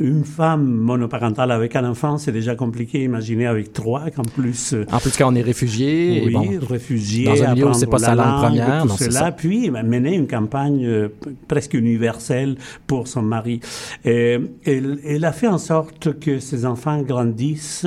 une 0.02 0.24
femme 0.24 0.64
monoparentale 0.66 1.50
avec 1.52 1.76
un 1.76 1.88
enfant, 1.88 2.18
c'est 2.18 2.32
déjà 2.32 2.54
compliqué. 2.56 3.02
Imaginez 3.04 3.46
avec 3.46 3.72
trois, 3.72 4.10
qu'en 4.10 4.22
plus... 4.22 4.74
euh, 4.74 4.84
En 4.90 4.98
plus, 4.98 5.16
quand 5.16 5.32
on 5.32 5.34
est 5.34 5.42
réfugié, 5.42 6.22
oui, 6.26 6.32
bon, 6.32 6.66
réfugiés, 6.66 7.24
dans 7.26 7.42
un 7.42 7.54
milieu 7.54 7.68
où 7.68 7.74
c'est 7.74 7.86
pas 7.86 7.98
la 7.98 8.08
sa 8.08 8.14
langue 8.14 8.42
première, 8.42 8.82
tout 8.82 8.88
non, 8.88 8.96
cela, 8.96 9.20
ça. 9.20 9.32
puis 9.32 9.70
bah, 9.70 9.82
mener 9.82 10.14
une 10.14 10.26
campagne 10.26 10.84
euh, 10.84 11.08
presque 11.48 11.74
universelle 11.74 12.56
pour 12.86 13.08
son 13.08 13.22
mari. 13.22 13.60
Et, 14.04 14.38
elle, 14.64 14.98
elle 15.04 15.24
a 15.24 15.32
fait 15.32 15.48
en 15.48 15.58
sorte 15.58 16.18
que 16.18 16.38
ses 16.40 16.66
enfants 16.66 17.02
grandissent 17.02 17.86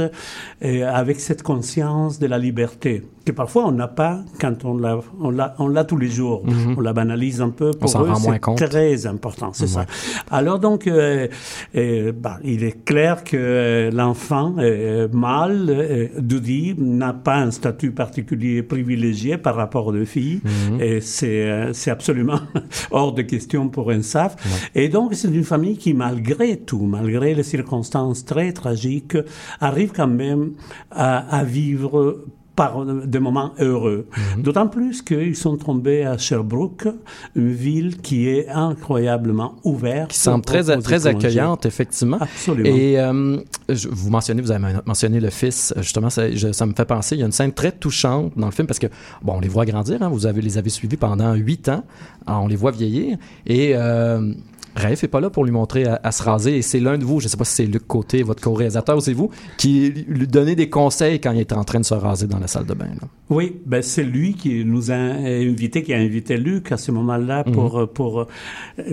euh, 0.64 0.92
avec 0.92 1.20
cette 1.20 1.44
conscience 1.44 2.20
de 2.20 2.28
la 2.28 2.38
liberté 2.38 3.04
que 3.26 3.32
parfois 3.32 3.66
on 3.68 3.72
n'a 3.72 3.88
pas 3.88 4.24
quand 4.40 4.64
on 4.66 4.78
l'a 4.78 5.00
on 5.20 5.32
l'a 5.32 5.56
on 5.60 5.68
l'a 5.68 5.84
tous 5.84 5.98
les 5.98 6.10
jours 6.10 6.44
on 6.78 6.82
la 6.82 6.94
banalise 6.94 7.42
un 7.42 7.50
peu 7.50 7.72
pour 7.72 7.90
Mhm. 7.90 7.94
s'en 7.94 8.04
eux 8.04 8.14
c'est 8.58 8.66
très 8.68 9.08
important 9.08 9.52
c'est 9.54 9.68
ça 9.68 9.86
alors 10.32 10.60
donc 10.60 10.86
euh, 10.88 11.28
euh, 11.76 12.12
bah, 12.12 12.38
il 12.44 12.64
est 12.64 12.86
clair 12.86 13.24
que 13.24 13.36
euh, 13.36 13.92
l'enfant 13.92 14.54
euh, 14.60 15.08
mâle, 15.12 15.66
euh, 15.70 16.08
Doudi, 16.20 16.76
n'a 16.78 17.14
pas 17.14 17.38
un 17.38 17.52
statut 17.52 17.92
particulier 17.92 18.62
privilégié 18.64 19.38
par 19.38 19.56
rapport 19.56 19.88
aux 19.88 20.06
filles. 20.06 20.42
Mhm. 20.44 20.82
Et 20.82 21.02
c'est 21.02 21.50
euh, 21.50 21.74
c'est 21.74 21.92
absolument 21.92 22.40
hors 22.92 23.14
de 23.14 23.22
question 23.24 23.70
pour 23.70 23.92
un 23.92 24.02
SAF. 24.02 24.36
Et 24.76 24.88
donc, 24.90 25.14
c'est 25.16 25.28
une 25.30 25.44
famille 25.44 25.78
qui, 25.78 25.94
malgré 25.94 26.58
tout, 26.58 26.86
malgré 26.86 27.34
les 27.34 27.44
circonstances 27.44 28.26
très 28.26 28.52
tragiques, 28.54 29.18
arrive 29.60 29.92
quand 29.96 30.08
même 30.08 30.52
à, 30.92 31.18
à 31.40 31.44
vivre 31.44 32.24
par 32.56 32.86
des 32.86 33.20
moments 33.20 33.52
heureux. 33.60 34.08
Mhm. 34.36 34.42
D'autant 34.44 34.68
plus 34.68 35.02
qu'ils 35.02 35.36
sont 35.36 35.58
tombés 35.58 36.06
à 36.06 36.18
Sherbrooke, 36.18 36.88
une 37.36 37.52
ville 37.52 37.98
qui 37.98 38.30
est 38.30 38.48
incroyablement 38.50 39.56
ouverte. 39.64 40.12
Qui 40.12 40.20
semble 40.20 40.46
très, 40.46 40.64
très 40.80 41.08
accueillante, 41.08 41.66
effectivement. 41.66 42.18
Absolument. 42.22 42.70
Et 42.70 43.00
euh, 43.00 43.38
je- 43.70 43.90
vous 43.90 44.10
mentionnez, 44.10 44.42
vous 44.42 44.52
avez 44.52 44.74
mentionné 44.86 45.20
le 45.20 45.30
fils, 45.30 45.74
justement, 45.78 46.10
ça, 46.10 46.32
je- 46.32 46.52
ça 46.52 46.66
me 46.66 46.74
fait 46.74 46.86
penser, 46.86 47.16
il 47.16 47.20
y 47.20 47.24
a 47.24 47.26
une 47.26 47.32
scène 47.32 47.52
très 47.52 47.72
touchante 47.74 48.32
dans 48.38 48.46
le 48.48 48.52
film 48.54 48.68
parce 48.68 48.80
que, 48.80 48.88
bon, 49.22 49.34
on 49.36 49.40
les 49.40 49.48
voit 49.50 49.66
grandir, 49.66 50.02
hein, 50.02 50.10
vous 50.10 50.26
avez, 50.26 50.42
les 50.42 50.58
avez 50.58 50.70
suivis 50.70 50.98
pendant 50.98 51.34
huit 51.34 51.68
ans, 51.70 51.84
on 52.28 52.48
les 52.48 52.56
voit 52.56 52.72
vieillir, 52.72 53.18
et 53.46 53.74
euh, 53.76 54.34
Raif 54.76 55.04
est 55.04 55.08
pas 55.08 55.22
là 55.22 55.30
pour 55.30 55.46
lui 55.46 55.52
montrer 55.52 55.86
à, 55.86 56.00
à 56.04 56.12
se 56.12 56.22
raser, 56.24 56.58
et 56.58 56.62
c'est 56.62 56.80
l'un 56.80 56.98
de 56.98 57.04
vous, 57.06 57.20
je 57.20 57.28
sais 57.28 57.38
pas 57.38 57.46
si 57.46 57.56
c'est 57.56 57.66
Luc 57.66 57.88
Côté, 57.88 58.24
votre 58.24 58.42
co-réalisateur, 58.44 58.98
ou 58.98 59.00
c'est 59.00 59.14
vous, 59.14 59.30
qui 59.58 59.90
lui 60.08 60.28
donnait 60.28 60.56
des 60.56 60.70
conseils 60.70 61.20
quand 61.22 61.32
il 61.32 61.40
était 61.42 61.56
en 61.56 61.64
train 61.64 61.80
de 61.80 61.86
se 61.86 61.94
raser 61.94 62.28
dans 62.28 62.40
la 62.40 62.48
salle 62.48 62.66
de 62.66 62.74
bain. 62.74 62.88
là. 63.02 63.08
Oui, 63.30 63.56
ben 63.66 63.82
c'est 63.82 64.04
lui 64.04 64.34
qui 64.36 64.64
nous 64.66 64.92
a 64.92 64.96
invité, 64.96 65.82
qui 65.82 65.94
a 65.94 65.98
invité 65.98 66.38
Luc 66.38 66.72
à 66.72 66.78
ce 66.78 66.92
moment-là 66.92 67.44
Mhm. 67.48 67.54
pour 67.54 67.90
pour 67.92 68.28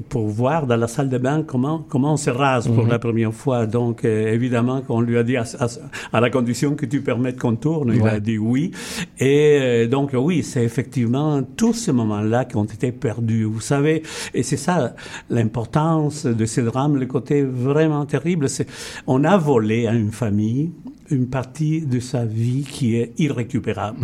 pour 0.08 0.26
voir 0.28 0.66
dans 0.66 0.76
la 0.76 0.88
salle 0.88 1.08
de 1.10 1.18
bain 1.18 1.42
comment 1.46 1.84
comment 1.88 2.14
on 2.14 2.16
se 2.16 2.30
rase 2.30 2.66
pour 2.68 2.84
Mhm. 2.84 2.90
la 2.90 2.98
première 2.98 3.34
fois. 3.34 3.66
Donc 3.66 4.04
euh, 4.04 4.32
évidemment 4.32 4.80
qu'on 4.80 5.00
lui 5.02 5.18
a 5.18 5.22
dit 5.22 5.36
à, 5.36 5.42
à- 5.58 5.68
à 6.14 6.20
la 6.20 6.30
condition 6.30 6.74
que 6.76 6.86
tu 6.86 7.02
permettes 7.02 7.38
qu'on 7.40 7.56
tourne, 7.56 7.92
il 7.94 8.06
a 8.06 8.20
dit 8.20 8.38
oui. 8.38 8.70
Et 9.18 9.58
euh, 9.60 9.86
donc 9.86 10.12
oui, 10.14 10.42
c'est 10.42 10.64
effectivement 10.64 11.42
tous 11.42 11.74
ces 11.74 11.92
moments-là 11.92 12.46
qui 12.46 12.56
ont 12.56 12.64
été 12.64 12.90
perdus. 12.92 13.44
Vous 13.44 13.60
savez, 13.60 14.02
et 14.32 14.42
c'est 14.42 14.56
ça 14.56 14.94
l'importance 15.28 15.70
de 15.76 16.44
ces 16.46 16.62
drames, 16.62 16.96
le 16.96 17.06
côté 17.06 17.42
vraiment 17.42 18.04
terrible, 18.06 18.48
c'est 18.48 18.66
on 19.06 19.24
a 19.24 19.36
volé 19.36 19.86
à 19.86 19.94
une 19.94 20.12
famille 20.12 20.70
une 21.10 21.28
partie 21.28 21.82
de 21.82 22.00
sa 22.00 22.24
vie 22.24 22.62
qui 22.62 22.96
est 22.96 23.12
irrécupérable. 23.18 23.98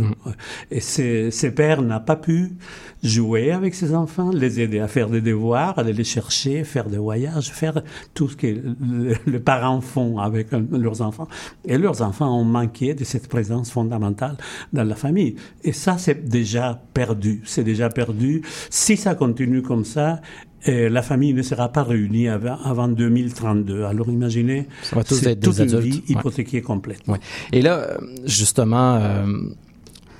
Et 0.70 0.80
ce, 0.80 1.30
ce 1.30 1.46
père 1.46 1.80
n'a 1.80 2.00
pas 2.00 2.16
pu 2.16 2.52
jouer 3.02 3.50
avec 3.50 3.74
ses 3.74 3.94
enfants, 3.94 4.30
les 4.30 4.60
aider 4.60 4.78
à 4.80 4.88
faire 4.88 5.08
des 5.08 5.22
devoirs, 5.22 5.78
aller 5.78 5.94
les 5.94 6.04
chercher, 6.04 6.64
faire 6.64 6.88
des 6.90 6.98
voyages, 6.98 7.50
faire 7.50 7.80
tout 8.12 8.28
ce 8.28 8.36
que 8.36 8.46
le- 8.48 9.14
les 9.26 9.38
parents 9.38 9.80
font 9.80 10.18
avec 10.18 10.52
euh, 10.52 10.60
leurs 10.70 11.00
enfants. 11.00 11.28
Et 11.64 11.78
leurs 11.78 12.02
enfants 12.02 12.38
ont 12.38 12.44
manqué 12.44 12.92
de 12.92 13.04
cette 13.04 13.28
présence 13.28 13.70
fondamentale 13.70 14.36
dans 14.74 14.84
la 14.84 14.96
famille. 14.96 15.36
Et 15.64 15.72
ça, 15.72 15.96
c'est 15.96 16.28
déjà 16.28 16.82
perdu. 16.92 17.40
C'est 17.44 17.64
déjà 17.64 17.88
perdu. 17.88 18.42
Si 18.68 18.98
ça 18.98 19.14
continue 19.14 19.62
comme 19.62 19.86
ça, 19.86 20.20
euh, 20.66 20.88
la 20.88 21.02
famille 21.02 21.34
ne 21.34 21.42
sera 21.42 21.68
pas 21.70 21.84
réunie 21.84 22.26
avant, 22.28 22.56
avant 22.64 22.88
2032. 22.88 23.84
Alors 23.84 24.08
imaginez, 24.10 24.66
Ça 24.82 24.96
va 24.96 25.04
tous 25.04 25.14
c'est 25.14 25.32
être 25.32 25.40
toute 25.40 25.56
des 25.56 25.72
une 25.72 25.78
vie 25.80 26.02
Ouais. 26.08 26.14
hypothéquée 26.16 26.62
complète. 26.62 27.00
Ouais. 27.06 27.18
Et 27.52 27.62
là, 27.62 27.74
euh, 27.76 27.98
justement, 28.24 28.96
euh, 28.96 29.26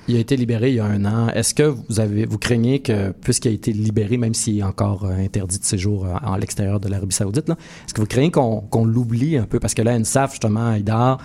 il 0.07 0.15
a 0.15 0.19
été 0.19 0.35
libéré 0.37 0.69
il 0.69 0.75
y 0.75 0.79
a 0.79 0.85
un 0.85 1.05
an. 1.05 1.27
Est-ce 1.29 1.53
que 1.53 1.63
vous 1.87 1.99
avez, 1.99 2.25
vous 2.25 2.37
craignez 2.39 2.79
que, 2.79 3.11
puisqu'il 3.11 3.49
a 3.49 3.51
été 3.51 3.71
libéré, 3.73 4.17
même 4.17 4.33
s'il 4.33 4.57
est 4.59 4.63
encore 4.63 5.05
euh, 5.05 5.11
interdit 5.11 5.59
de 5.59 5.63
séjour 5.65 6.05
euh, 6.05 6.13
à 6.23 6.37
l'extérieur 6.39 6.79
de 6.79 6.87
l'Arabie 6.87 7.13
Saoudite, 7.13 7.49
est-ce 7.49 7.93
que 7.93 8.01
vous 8.01 8.07
craignez 8.07 8.31
qu'on 8.31 8.85
l'oublie 8.85 9.37
un 9.37 9.43
peu? 9.45 9.59
Parce 9.59 9.73
que 9.73 9.81
là, 9.83 9.97
NSAF, 9.99 10.31
justement, 10.31 10.69
Haïdar, 10.69 11.19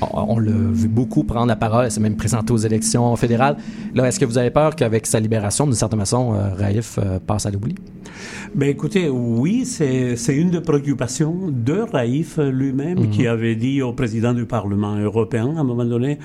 on, 0.00 0.36
on 0.36 0.38
l'a 0.38 0.52
vu 0.52 0.88
beaucoup 0.88 1.24
prendre 1.24 1.48
la 1.48 1.56
parole, 1.56 1.84
elle 1.84 1.90
s'est 1.90 2.00
même 2.00 2.16
présenté 2.16 2.52
aux 2.54 2.56
élections 2.56 3.14
fédérales. 3.16 3.58
Là, 3.94 4.06
est-ce 4.08 4.18
que 4.18 4.24
vous 4.24 4.38
avez 4.38 4.50
peur 4.50 4.74
qu'avec 4.74 5.06
sa 5.06 5.20
libération, 5.20 5.66
d'une 5.66 5.74
certaine 5.74 6.00
façon, 6.00 6.32
euh, 6.34 6.54
Raif 6.54 6.98
euh, 6.98 7.18
passe 7.18 7.44
à 7.44 7.50
l'oubli? 7.50 7.74
Ben 8.54 8.68
écoutez, 8.68 9.08
oui, 9.08 9.64
c'est 9.64 10.36
une 10.36 10.50
des 10.50 10.60
préoccupations 10.60 11.36
de 11.50 11.80
Raif 11.92 12.38
lui-même 12.38 13.00
Mhm. 13.00 13.10
qui 13.10 13.26
avait 13.26 13.54
dit 13.56 13.82
au 13.82 13.92
président 13.92 14.32
du 14.32 14.44
Parlement 14.46 14.96
européen 14.96 15.54
à 15.56 15.60
un 15.60 15.64
moment 15.64 15.84
donné, 15.84 16.18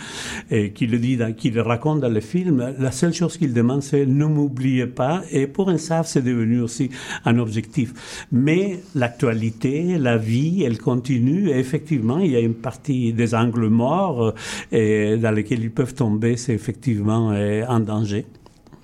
et 0.51 0.71
qui 0.71 0.87
le 0.87 0.97
dit, 0.97 1.17
qui 1.37 1.49
le 1.51 1.61
raconte 1.61 2.01
dans 2.01 2.09
le 2.09 2.19
film, 2.21 2.73
la 2.79 2.91
seule 2.91 3.13
chose 3.13 3.37
qu'il 3.37 3.53
demande 3.53 3.81
c'est 3.83 4.05
ne 4.05 4.25
m'oubliez 4.25 4.87
pas. 4.87 5.21
Et 5.31 5.47
pour 5.47 5.69
un 5.69 5.77
SAF, 5.77 6.07
c'est 6.07 6.21
devenu 6.23 6.61
aussi 6.61 6.89
un 7.25 7.37
objectif. 7.39 7.93
Mais 8.31 8.79
l'actualité, 8.95 9.97
la 9.97 10.17
vie, 10.17 10.63
elle 10.63 10.77
continue. 10.77 11.49
Et 11.49 11.57
effectivement, 11.59 12.19
il 12.19 12.31
y 12.31 12.35
a 12.35 12.39
une 12.39 12.53
partie 12.55 13.13
des 13.13 13.33
angles 13.35 13.67
morts 13.67 14.23
euh, 14.23 14.31
et 14.71 15.17
dans 15.17 15.31
lesquels 15.31 15.61
ils 15.63 15.71
peuvent 15.71 15.93
tomber, 15.93 16.37
c'est 16.37 16.53
effectivement 16.53 17.31
euh, 17.31 17.63
en 17.67 17.79
danger. 17.79 18.25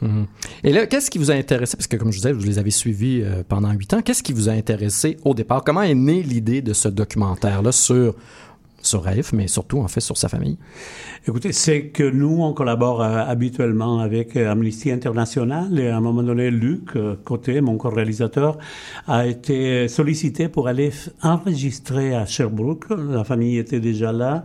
Mhm. 0.02 0.26
Et 0.64 0.74
là, 0.74 0.88
qu'est-ce 0.88 1.12
qui 1.12 1.18
vous 1.18 1.32
a 1.32 1.36
intéressé? 1.36 1.78
Parce 1.78 1.88
que, 1.88 1.96
comme 1.96 2.12
je 2.12 2.18
vous 2.18 2.22
disais, 2.22 2.34
vous 2.34 2.44
les 2.44 2.60
avez 2.60 2.72
suivis 2.72 3.22
euh, 3.22 3.44
pendant 3.48 3.72
huit 3.72 3.94
ans. 3.94 4.02
Qu'est-ce 4.02 4.24
qui 4.24 4.34
vous 4.34 4.50
a 4.50 4.54
intéressé 4.54 5.18
au 5.24 5.34
départ? 5.34 5.64
Comment 5.64 5.84
est 5.84 5.96
née 5.96 6.24
l'idée 6.24 6.62
de 6.62 6.74
ce 6.74 6.88
documentaire-là 6.88 7.72
sur, 7.72 8.16
sur 8.82 9.04
Raif, 9.04 9.34
mais 9.34 9.48
surtout, 9.48 9.80
en 9.80 9.88
fait, 9.88 10.02
sur 10.02 10.18
sa 10.18 10.30
famille? 10.30 10.58
Écoutez, 11.28 11.52
c'est 11.54 11.88
que 11.88 12.04
nous, 12.04 12.42
on 12.42 12.54
collabore 12.54 13.02
euh, 13.02 13.24
habituellement 13.28 14.00
avec 14.00 14.36
euh, 14.36 14.52
Amnesty 14.52 14.92
International 14.92 15.78
et 15.80 15.90
à 15.90 15.98
un 15.98 16.02
moment 16.02 16.24
donné, 16.24 16.50
Luc 16.50 16.96
euh, 16.96 17.16
Côté, 17.24 17.62
mon 17.62 17.78
co-réalisateur, 17.78 18.58
a 19.08 19.28
été 19.28 19.88
sollicité 19.88 20.50
pour 20.50 20.68
aller 20.68 20.92
enregistrer 21.22 22.16
à 22.16 22.26
Sherbrooke. 22.26 22.86
La 22.90 23.24
famille 23.24 23.58
était 23.58 23.80
déjà 23.80 24.12
là. 24.12 24.44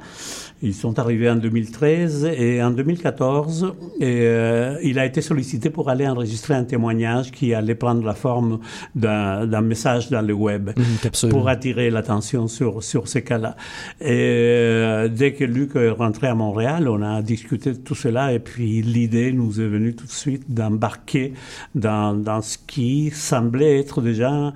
Ils 0.63 0.75
sont 0.75 0.99
arrivés 0.99 1.29
en 1.29 1.37
2013 1.37 2.25
et 2.25 2.63
en 2.63 2.71
2014, 2.71 3.75
et, 4.01 4.21
euh, 4.23 4.79
il 4.83 4.99
a 4.99 5.05
été 5.05 5.21
sollicité 5.21 5.69
pour 5.69 5.91
aller 5.91 6.09
enregistrer 6.09 6.55
un 6.55 6.65
témoignage 6.65 7.31
qui 7.31 7.53
allait 7.53 7.75
prendre 7.75 8.03
la 8.03 8.15
forme 8.15 8.61
d'un 8.95 9.61
message 9.61 10.09
dans 10.09 10.23
le 10.23 10.33
web 10.33 10.71
capsule. 11.03 11.29
pour 11.29 11.49
attirer 11.51 11.91
l'attention 11.91 12.49
sur, 12.49 12.83
sur 12.83 13.07
ces 13.07 13.23
cas-là. 13.23 13.55
Et 14.01 14.26
euh, 14.27 15.09
dès 15.09 15.33
que 15.33 15.45
Luc 15.45 15.77
est 15.77 15.91
rentré 15.91 16.27
à 16.27 16.35
Montréal, 16.35 16.89
on 16.89 17.03
a 17.03 17.23
discuté 17.23 17.73
de 17.73 17.79
tout 17.79 17.95
cela 17.95 18.33
et 18.33 18.39
puis 18.39 18.83
l'idée 18.83 19.33
nous 19.33 19.61
est 19.61 19.67
venue 19.69 19.95
tout 19.95 20.07
de 20.07 20.11
suite 20.13 20.45
d'embarquer 20.49 21.33
dans, 21.75 22.15
dans 22.15 22.43
ce 22.43 22.59
qui 22.67 23.11
semblait 23.11 23.79
être 23.79 24.01
déjà 24.03 24.53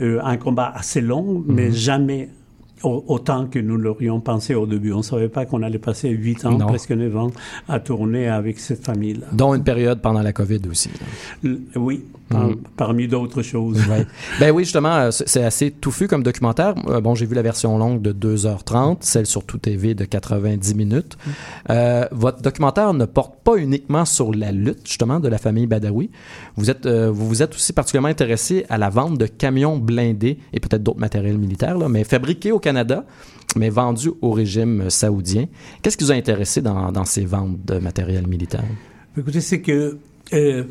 euh, 0.00 0.20
un 0.22 0.36
combat 0.36 0.72
assez 0.74 1.00
long, 1.00 1.42
mais 1.46 1.70
jamais 1.72 2.28
au- 2.82 3.04
autant 3.08 3.46
que 3.46 3.58
nous 3.60 3.76
l'aurions 3.76 4.20
pensé 4.20 4.54
au 4.54 4.66
début. 4.66 4.92
On 4.92 4.98
ne 4.98 5.02
savait 5.02 5.28
pas 5.28 5.44
qu'on 5.46 5.62
allait 5.62 5.78
passer 5.78 6.08
huit 6.10 6.44
ans, 6.44 6.58
Non. 6.58 6.66
presque 6.66 6.90
neuf 6.90 7.16
ans, 7.16 7.30
à 7.68 7.78
tourner 7.78 8.26
avec 8.28 8.58
cette 8.58 8.84
famille-là. 8.84 9.26
Dont 9.32 9.54
une 9.54 9.62
période 9.64 10.00
pendant 10.00 10.22
la 10.22 10.32
COVID 10.32 10.60
aussi. 10.70 10.90
L- 11.44 11.60
Oui, 11.76 12.02
par- 12.32 12.48
Mhm. 12.48 12.56
parmi 12.76 13.08
d'autres 13.08 13.42
choses. 13.42 13.78
Ouais. 13.88 14.06
ben 14.40 14.50
oui, 14.50 14.64
justement, 14.64 14.94
euh, 14.96 15.10
c'est 15.10 15.44
assez 15.44 15.70
touffu 15.70 16.08
comme 16.08 16.22
documentaire. 16.22 16.74
Euh, 16.88 17.00
bon, 17.00 17.14
j'ai 17.14 17.26
vu 17.26 17.34
la 17.34 17.42
version 17.42 17.78
longue 17.78 18.02
de 18.02 18.12
2h30, 18.12 18.98
celle 19.02 19.26
sur 19.26 19.44
Tout 19.44 19.58
TV 19.58 19.94
de 19.94 20.04
90 20.04 20.74
minutes. 20.74 21.16
Euh, 21.70 22.06
votre 22.12 22.42
documentaire 22.42 22.94
ne 22.94 23.04
porte 23.04 23.34
pas 23.44 23.56
uniquement 23.56 24.04
sur 24.04 24.32
la 24.34 24.52
lutte, 24.52 24.86
justement, 24.86 25.20
de 25.20 25.28
la 25.28 25.38
famille 25.38 25.66
Badawi. 25.66 26.10
Vous 26.56 26.70
êtes, 26.70 26.86
euh, 26.86 27.10
vous 27.10 27.28
vous 27.28 27.42
êtes 27.42 27.54
aussi 27.54 27.72
particulièrement 27.72 28.08
intéressé 28.08 28.64
à 28.68 28.78
la 28.78 28.88
vente 28.90 29.18
de 29.18 29.26
camions 29.26 29.78
blindés 29.78 30.38
et 30.52 30.60
peut-être 30.60 30.82
d'autres 30.82 31.00
matériels 31.00 31.38
militaires, 31.38 31.78
là, 31.78 31.88
mais 31.88 32.04
fabriqués 32.04 32.52
au 32.52 32.58
Canada, 32.58 33.04
mais 33.56 33.68
vendus 33.70 34.10
au 34.22 34.30
régime 34.32 34.88
saoudien. 34.90 35.46
Qu'est-ce 35.82 35.96
qui 35.96 36.04
vous 36.04 36.12
a 36.12 36.14
intéressé 36.14 36.62
dans, 36.62 36.90
dans 36.92 37.04
ces 37.04 37.24
ventes 37.24 37.64
de 37.66 37.78
matériel 37.78 38.26
militaire? 38.26 38.64
Écoutez, 39.16 39.40
c'est 39.42 39.60
que 39.60 39.98
euh, 40.32 40.64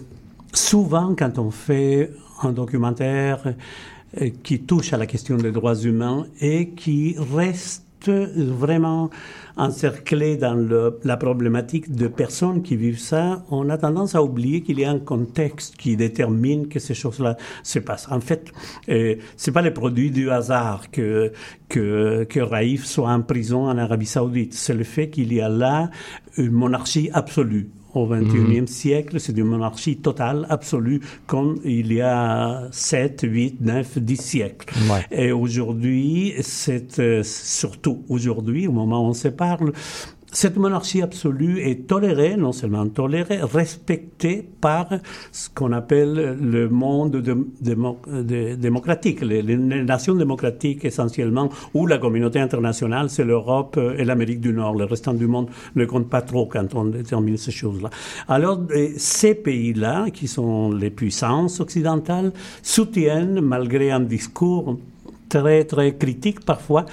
souvent, 0.53 1.15
quand 1.15 1.39
on 1.39 1.51
fait 1.51 2.11
un 2.43 2.51
documentaire 2.51 3.53
euh, 4.19 4.29
qui 4.43 4.61
touche 4.61 4.93
à 4.93 4.97
la 4.97 5.05
question 5.05 5.37
des 5.37 5.51
droits 5.51 5.75
humains 5.75 6.25
et 6.39 6.69
qui 6.69 7.15
reste 7.17 7.85
vraiment 8.07 9.09
encerclé 9.57 10.37
dans 10.37 10.55
la 11.03 11.17
problématique 11.17 11.91
de 11.93 12.07
personnes 12.07 12.63
qui 12.63 12.75
vivent 12.75 12.99
ça, 12.99 13.43
on 13.51 13.69
a 13.69 13.77
tendance 13.77 14.15
à 14.15 14.23
oublier 14.23 14.61
qu'il 14.61 14.79
y 14.79 14.85
a 14.85 14.89
un 14.89 14.99
contexte 14.99 15.75
qui 15.77 15.95
détermine 15.95 16.67
que 16.67 16.79
ces 16.79 16.93
choses-là 16.93 17.37
se 17.63 17.79
passent. 17.79 18.07
En 18.09 18.19
fait, 18.19 18.51
euh, 18.89 19.15
c'est 19.37 19.51
pas 19.51 19.61
le 19.61 19.73
produit 19.73 20.09
du 20.11 20.31
hasard 20.31 20.89
que 20.91 21.31
que 21.69 22.39
Raif 22.39 22.85
soit 22.85 23.11
en 23.11 23.21
prison 23.21 23.69
en 23.69 23.77
Arabie 23.77 24.05
Saoudite. 24.05 24.53
C'est 24.53 24.73
le 24.73 24.83
fait 24.83 25.09
qu'il 25.09 25.31
y 25.31 25.39
a 25.39 25.47
là 25.47 25.89
une 26.37 26.51
monarchie 26.51 27.09
absolue 27.13 27.69
au 27.93 28.07
XXIe 28.07 28.67
siècle, 28.67 29.19
c'est 29.19 29.37
une 29.37 29.45
monarchie 29.45 29.97
totale, 29.97 30.45
absolue, 30.49 31.01
comme 31.27 31.59
il 31.63 31.93
y 31.93 32.01
a 32.01 32.67
7, 32.71 33.21
8, 33.23 33.61
9, 33.61 33.99
10 33.99 34.17
siècles. 34.17 34.75
Ouais. 34.89 35.05
Et 35.11 35.31
aujourd'hui, 35.31 36.33
c'est 36.41 36.99
euh, 36.99 37.23
surtout 37.23 38.03
aujourd'hui, 38.09 38.67
au 38.67 38.71
moment 38.71 39.05
où 39.05 39.09
on 39.09 39.13
se 39.13 39.27
parle, 39.27 39.73
cette 40.31 40.55
monarchie 40.57 41.01
absolue 41.01 41.59
est 41.59 41.87
tolérée, 41.87 42.37
non 42.37 42.53
seulement 42.53 42.87
tolérée, 42.87 43.39
respectée 43.41 44.47
par 44.61 44.87
ce 45.31 45.49
qu'on 45.49 45.73
appelle 45.73 46.37
le 46.41 46.69
monde 46.69 47.17
de, 47.17 48.55
démocratique, 48.55 49.21
les, 49.21 49.43
nations 49.57 50.15
démocratiques 50.15 50.85
essentiellement, 50.85 51.49
ou 51.73 51.85
la 51.85 51.97
communauté 51.97 52.39
internationale, 52.39 53.09
c'est 53.09 53.25
l'Europe 53.25 53.79
et 53.97 54.05
l'Amérique 54.05 54.39
du 54.39 54.53
Nord. 54.53 54.75
Le 54.75 54.85
restant 54.85 55.13
du 55.13 55.27
monde 55.27 55.49
ne 55.75 55.85
compte 55.85 56.09
pas 56.09 56.21
trop 56.21 56.45
quand 56.45 56.75
on 56.75 56.85
détermine 56.85 57.37
ces 57.37 57.51
choses-là. 57.51 57.89
Alors, 58.27 58.61
ces 58.95 59.35
pays-là, 59.35 60.09
qui 60.11 60.27
sont 60.27 60.71
les 60.71 60.89
puissances 60.89 61.59
occidentales, 61.59 62.31
soutiennent, 62.63 63.41
malgré 63.41 63.91
un 63.91 63.99
discours 63.99 64.77
très, 65.31 65.63
très 65.63 65.95
critiques 65.95 66.41
parfois. 66.45 66.85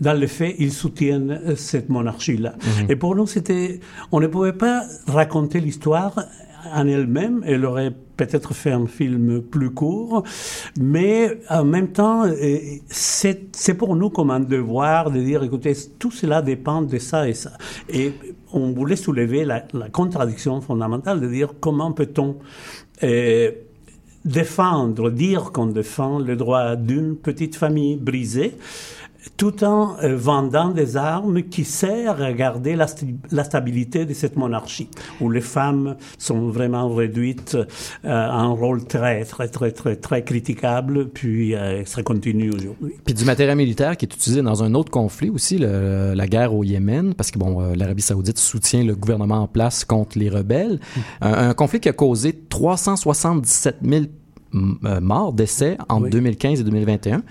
Dans 0.00 0.18
le 0.18 0.26
fait, 0.26 0.54
ils 0.58 0.72
soutiennent 0.72 1.32
euh, 1.32 1.56
cette 1.56 1.88
monarchie-là. 1.88 2.54
Mhm. 2.54 2.90
Et 2.90 2.96
pour 2.96 3.16
nous, 3.16 3.26
c'était, 3.26 3.80
on 4.12 4.20
ne 4.20 4.28
pouvait 4.28 4.52
pas 4.52 4.84
raconter 5.06 5.60
l'histoire 5.60 6.14
en 6.72 6.86
elle-même. 6.86 7.42
Elle 7.44 7.64
aurait 7.64 7.92
peut-être 8.16 8.54
fait 8.54 8.70
un 8.70 8.86
film 8.86 9.42
plus 9.42 9.70
court, 9.70 10.22
mais 10.78 11.40
en 11.48 11.64
même 11.64 11.88
temps, 11.88 12.26
euh, 12.26 12.58
c'est 12.88 13.74
pour 13.78 13.96
nous 13.96 14.10
comme 14.10 14.30
un 14.30 14.40
devoir 14.40 15.10
de 15.10 15.20
dire, 15.20 15.42
écoutez, 15.42 15.74
tout 15.98 16.10
cela 16.10 16.42
dépend 16.42 16.82
de 16.82 16.98
ça 16.98 17.28
et 17.28 17.34
ça. 17.34 17.52
Et 17.88 18.12
on 18.52 18.72
voulait 18.72 18.96
soulever 18.96 19.44
la, 19.44 19.64
la 19.72 19.88
contradiction 19.88 20.60
fondamentale 20.60 21.20
de 21.20 21.28
dire 21.28 21.54
comment 21.60 21.92
peut-on 21.92 22.36
euh, 23.02 23.50
défendre, 24.24 25.10
dire 25.10 25.52
qu'on 25.52 25.66
défend 25.66 26.18
le 26.18 26.36
droit 26.36 26.76
d'une 26.76 27.16
petite 27.16 27.56
famille 27.56 27.96
brisée, 27.96 28.56
tout 29.36 29.64
en 29.64 29.96
euh, 30.02 30.16
vendant 30.16 30.68
des 30.70 30.96
armes 30.96 31.42
qui 31.42 31.64
servent 31.64 32.22
à 32.22 32.32
garder 32.32 32.76
la, 32.76 32.86
stabilité 33.44 34.04
de 34.04 34.14
cette 34.14 34.36
monarchie, 34.36 34.88
où 35.20 35.30
les 35.30 35.40
femmes 35.40 35.96
sont 36.18 36.48
vraiment 36.48 36.94
réduites 36.94 37.54
euh, 37.56 37.64
à 38.04 38.40
un 38.40 38.50
rôle 38.50 38.84
très, 38.84 39.24
très, 39.24 39.48
très, 39.48 39.72
très, 39.72 39.96
très 39.96 40.24
critiquable, 40.24 41.08
puis 41.08 41.54
euh, 41.54 41.84
ça 41.84 42.02
continue 42.02 42.50
aujourd'hui. 42.50 42.94
Puis 43.04 43.14
du 43.14 43.24
matériel 43.24 43.56
militaire 43.56 43.96
qui 43.96 44.06
est 44.06 44.14
utilisé 44.14 44.42
dans 44.42 44.62
un 44.62 44.74
autre 44.74 44.90
conflit 44.90 45.30
aussi, 45.30 45.58
la 45.58 46.26
guerre 46.26 46.54
au 46.54 46.64
Yémen, 46.64 47.14
parce 47.14 47.30
que 47.30 47.38
bon, 47.38 47.72
l'Arabie 47.74 48.02
saoudite 48.02 48.38
soutient 48.38 48.84
le 48.84 48.94
gouvernement 48.94 49.42
en 49.42 49.48
place 49.48 49.84
contre 49.84 50.18
les 50.18 50.28
rebelles. 50.28 50.80
Mm. 50.96 51.00
Un, 51.22 51.54
conflit 51.54 51.80
qui 51.80 51.88
a 51.88 51.92
causé 51.92 52.32
377 52.48 53.78
000 53.82 54.02
euh, 54.02 54.06
morts, 54.52 55.32
décès 55.32 55.76
entre 55.88 56.08
2015 56.08 56.60
et 56.60 56.64
2021. 56.64 57.22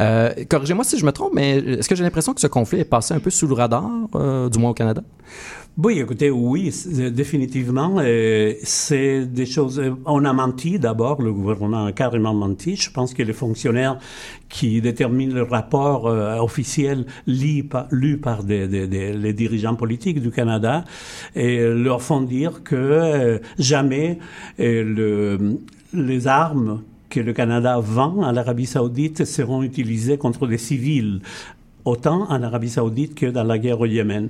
Euh, 0.00 0.32
corrigez-moi 0.48 0.84
si 0.84 0.98
je 0.98 1.04
me 1.04 1.12
trompe, 1.12 1.32
mais 1.34 1.58
est-ce 1.58 1.88
que 1.88 1.96
j'ai 1.96 2.04
l'impression 2.04 2.34
que 2.34 2.40
ce 2.40 2.46
conflit 2.46 2.80
est 2.80 2.84
passé 2.84 3.14
un 3.14 3.20
peu 3.20 3.30
sous 3.30 3.46
le 3.46 3.54
radar, 3.54 3.90
euh, 4.14 4.48
du 4.48 4.58
moins 4.58 4.70
au 4.70 4.74
Canada? 4.74 5.02
Oui, 5.76 6.00
écoutez, 6.00 6.28
oui, 6.28 6.74
définitivement. 7.12 7.98
c'est 8.64 9.26
des 9.26 9.46
choses. 9.46 9.80
On 10.06 10.24
a 10.24 10.32
menti 10.32 10.80
d'abord, 10.80 11.22
le 11.22 11.32
gouvernement 11.32 11.86
a 11.86 11.92
carrément 11.92 12.34
menti. 12.34 12.74
Je 12.74 12.90
pense 12.90 13.14
que 13.14 13.22
les 13.22 13.32
fonctionnaires 13.32 13.98
qui 14.48 14.80
déterminent 14.80 15.32
le 15.32 15.44
rapport 15.44 16.06
officiel 16.06 17.06
lu 17.28 17.62
par, 17.62 17.86
lu 17.92 18.18
par 18.18 18.42
des, 18.42 18.66
des, 18.66 19.12
les 19.12 19.32
dirigeants 19.32 19.76
politiques 19.76 20.20
du 20.20 20.32
Canada 20.32 20.84
et 21.36 21.60
leur 21.60 22.02
font 22.02 22.22
dire 22.22 22.64
que 22.64 23.40
jamais 23.56 24.18
le 24.58 25.60
les 25.92 26.26
armes 26.26 26.82
que 27.08 27.20
le 27.20 27.32
Canada 27.32 27.78
vend 27.80 28.22
à 28.22 28.32
l'Arabie 28.32 28.66
saoudite 28.66 29.24
seront 29.24 29.62
utilisées 29.62 30.18
contre 30.18 30.46
des 30.46 30.58
civils, 30.58 31.20
autant 31.84 32.30
en 32.30 32.42
Arabie 32.42 32.68
saoudite 32.68 33.14
que 33.14 33.26
dans 33.26 33.44
la 33.44 33.58
guerre 33.58 33.80
au 33.80 33.86
Yémen. 33.86 34.28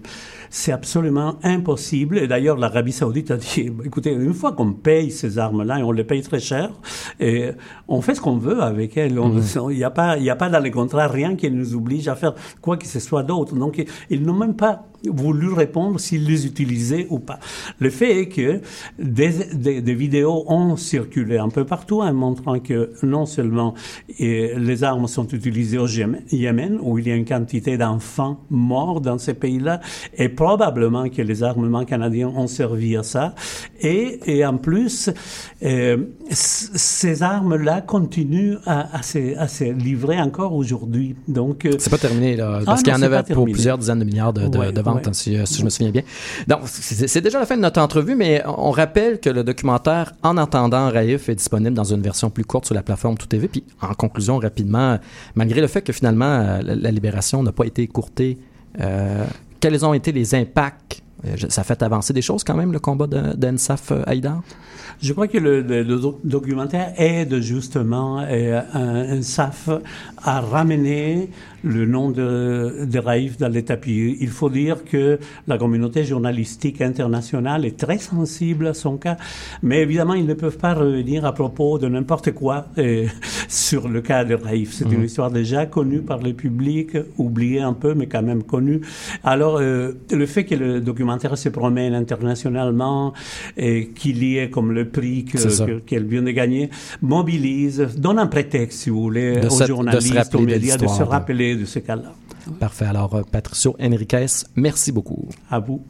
C'est 0.51 0.73
absolument 0.73 1.37
impossible. 1.43 2.19
Et 2.19 2.29
d'ailleurs, 2.29 2.57
l'Arabie 2.57 2.93
saoudite 2.93 3.33
a 3.33 3.37
dit, 3.37 3.71
écoutez, 3.85 4.13
une 4.13 4.35
fois 4.35 4.53
qu'on 4.53 4.73
paye 4.73 5.11
ces 5.11 5.39
armes-là, 5.39 5.81
et 5.81 5.83
on 5.83 5.93
les 5.93 6.05
paye 6.05 6.23
très 6.23 6.41
cher, 6.41 6.71
et 7.19 7.51
on 7.89 8.01
fait 8.01 8.15
ce 8.15 8.21
qu'on 8.21 8.39
veut 8.39 8.63
avec 8.63 8.97
elles. 8.97 9.19
Il 9.19 9.69
n'y 9.77 9.85
a, 9.85 9.91
pas, 9.91 10.13
a 10.13 10.37
pas 10.37 10.49
dans 10.49 10.61
les 10.61 10.71
contrats 10.71 11.09
rien 11.09 11.35
qui 11.35 11.51
nous 11.51 11.75
oblige 11.75 12.09
à 12.09 12.15
faire 12.15 12.35
quoi 12.61 12.77
que 12.77 12.87
ce 12.87 13.01
soit 13.01 13.25
d'autre. 13.25 13.55
Donc, 13.57 13.85
ils 14.09 14.23
n'ont 14.23 14.35
même 14.35 14.55
pas 14.55 14.88
voulu 15.07 15.53
répondre 15.53 16.01
s'ils 16.01 16.25
les 16.25 16.47
utilisaient 16.47 17.07
ou 17.11 17.19
pas. 17.19 17.39
Le 17.79 17.91
fait 17.91 18.21
est 18.21 18.29
que 18.29 18.61
des, 18.99 19.81
des, 19.81 19.95
vidéos 19.95 20.45
ont 20.49 20.77
circulé 20.77 21.39
un 21.39 21.49
peu 21.49 21.65
partout 21.65 22.03
en 22.03 22.13
montrant 22.13 22.59
que 22.59 22.93
non 23.03 23.27
seulement 23.27 23.75
les 24.19 24.85
armes 24.85 25.07
sont 25.07 25.27
utilisées 25.29 25.79
au 25.79 25.87
Yémen, 25.87 26.79
où 26.83 26.99
il 26.99 27.09
y 27.09 27.13
a 27.13 27.15
une 27.15 27.25
quantité 27.25 27.77
d'enfants 27.77 28.41
morts 28.51 29.01
dans 29.01 29.19
ces 29.19 29.35
pays-là, 29.35 29.81
et 30.17 30.29
probablement 30.29 31.09
que 31.09 31.23
les 31.23 31.43
armements 31.43 31.85
canadiens 31.85 32.29
ont 32.29 32.47
servi 32.47 32.97
à 32.97 33.03
ça, 33.03 33.35
et, 33.81 34.21
et 34.27 34.45
en 34.45 34.57
plus, 34.57 35.11
euh, 35.63 35.97
ces 36.31 37.23
armes-là 37.23 37.81
continuent 37.81 38.57
à, 38.67 38.97
à, 38.97 39.03
se, 39.03 39.37
à, 39.37 39.49
se, 39.49 39.65
livrer 39.65 40.21
encore 40.21 40.55
aujourd'hui. 40.55 41.17
Donc, 41.27 41.65
euh, 41.65 41.73
c'est 41.79 41.91
pas 41.91 41.99
terminé 41.99 42.37
là, 42.37 42.61
parce 42.65 42.81
ah 42.81 42.83
qu'il 42.83 42.93
y 42.93 42.97
en 42.97 43.03
avait 43.03 43.23
pour 43.23 43.45
plusieurs 43.45 43.79
dizaines 43.79 44.01
de 44.01 44.05
milliards 44.05 44.33
de, 44.33 44.49
de, 44.49 44.71
de 44.71 44.81
Hein, 44.89 45.13
si, 45.13 45.37
je 45.37 45.65
me 45.65 45.71
souviens 45.71 45.91
bien. 45.91 46.03
Donc, 46.47 46.61
c'est 46.65 47.21
déjà 47.21 47.39
la 47.39 47.47
fin 47.47 47.57
de 47.57 47.63
notre 47.63 47.81
entrevue, 47.81 48.15
mais 48.15 48.43
on 48.47 48.71
rappelle 48.71 49.21
que 49.21 49.31
le 49.31 49.45
documentaire 49.45 50.13
En 50.23 50.37
attendant 50.37 50.91
Raif 50.91 51.29
est 51.29 51.35
disponible 51.35 51.75
dans 51.75 51.85
une 51.85 52.03
version 52.03 52.31
plus 52.31 52.45
courte 52.45 52.67
sur 52.67 52.75
la 52.75 52.83
plateforme 52.83 53.17
Tout 53.17 53.27
TV. 53.27 53.49
Puis, 53.49 53.65
en 53.81 53.95
conclusion, 53.95 54.39
rapidement, 54.39 54.99
malgré 55.35 55.61
le 55.61 55.67
fait 55.67 55.83
que 55.83 55.93
finalement 55.93 56.25
euh, 56.25 56.61
la, 56.63 56.91
libération 56.91 57.43
n'a 57.43 57.53
pas 57.53 57.65
été 57.65 57.83
écourtée, 57.83 58.39
euh, 58.81 59.25
quels 59.61 59.85
ont 59.85 59.95
été 59.95 60.13
les 60.13 60.35
impacts 60.35 61.03
euh, 61.03 61.08
ça 61.49 61.65
fait 61.65 61.83
avancer 61.83 62.13
des 62.13 62.23
choses 62.23 62.45
quand 62.45 62.55
même, 62.55 62.73
le 62.73 62.79
combat 62.79 63.07
d'Ensaf 63.07 63.93
Haïdar? 64.07 64.43
Je 65.01 65.13
crois 65.13 65.29
que 65.29 65.39
le, 65.39 65.63
documentaire 66.25 66.93
aide 66.97 67.41
justement 67.41 68.25
Ensaf 68.75 69.69
à 70.23 70.41
ramener 70.41 71.31
le 71.65 71.87
nom 71.87 72.11
de, 72.11 72.85
de 72.85 72.99
Raif 72.99 73.37
dans 73.37 73.49
les 73.49 73.65
tapis. 73.65 74.17
Il 74.21 74.29
faut 74.29 74.51
dire 74.51 74.85
que 74.85 75.19
la 75.47 75.59
communauté 75.59 76.05
journalistique 76.05 76.81
internationale 76.81 77.65
est 77.65 77.77
très 77.77 77.99
sensible 77.99 78.67
à 78.69 78.75
son 78.75 78.97
cas, 78.97 79.17
mais 79.63 79.83
évidemment, 79.83 80.15
ils 80.15 80.27
ne 80.27 80.35
peuvent 80.35 80.59
pas 80.59 80.75
revenir 80.75 81.25
à 81.25 81.33
propos 81.33 81.79
de 81.79 81.89
n'importe 81.89 82.33
quoi 82.33 82.67
euh, 82.79 83.07
sur 83.49 83.89
le 83.89 84.01
cas 84.01 84.25
de 84.25 84.35
Raif. 84.35 84.73
C'est 84.73 84.85
une 84.85 84.99
mhm. 84.99 85.05
histoire 85.05 85.31
déjà 85.31 85.67
connue 85.67 86.01
par 86.01 86.19
le 86.19 86.33
public, 86.33 86.97
oubliée 87.19 87.61
un 87.61 87.73
peu, 87.73 87.95
mais 87.95 88.07
quand 88.07 88.23
même 88.23 88.43
connue. 88.43 88.81
Alors, 89.25 89.59
euh, 89.59 89.93
le 90.11 90.27
fait 90.27 90.45
que 90.45 90.55
le 90.55 90.81
documentaire 90.81 91.08
se 91.35 91.49
promène 91.49 91.95
internationalement 91.95 93.13
et 93.57 93.89
qu'il 93.89 94.23
y 94.23 94.39
ait 94.39 94.51
comme 94.51 94.73
le 94.73 94.89
prix 94.89 95.25
qu'elle 95.87 96.07
vient 96.07 96.23
de 96.23 96.31
gagner, 96.31 96.71
mobilise, 97.03 97.89
donne 97.97 98.19
un 98.19 98.27
prétexte, 98.27 98.81
si 98.81 98.91
vous 98.91 99.03
voulez, 99.03 99.41
aux 99.47 99.67
journalistes, 99.67 100.35
aux 100.35 100.41
médias 100.41 100.77
de 100.77 100.87
se 100.87 101.03
rappeler 101.03 101.57
de 101.57 101.65
ce 101.65 101.79
cas-là. 101.79 102.13
Parfait. 102.59 102.87
Alors, 102.87 103.15
euh, 103.15 103.23
Patricio 103.31 103.77
Enriquez, 103.81 104.27
merci 104.57 104.93
beaucoup. 104.93 105.29
À 105.51 105.59
vous. 105.59 105.83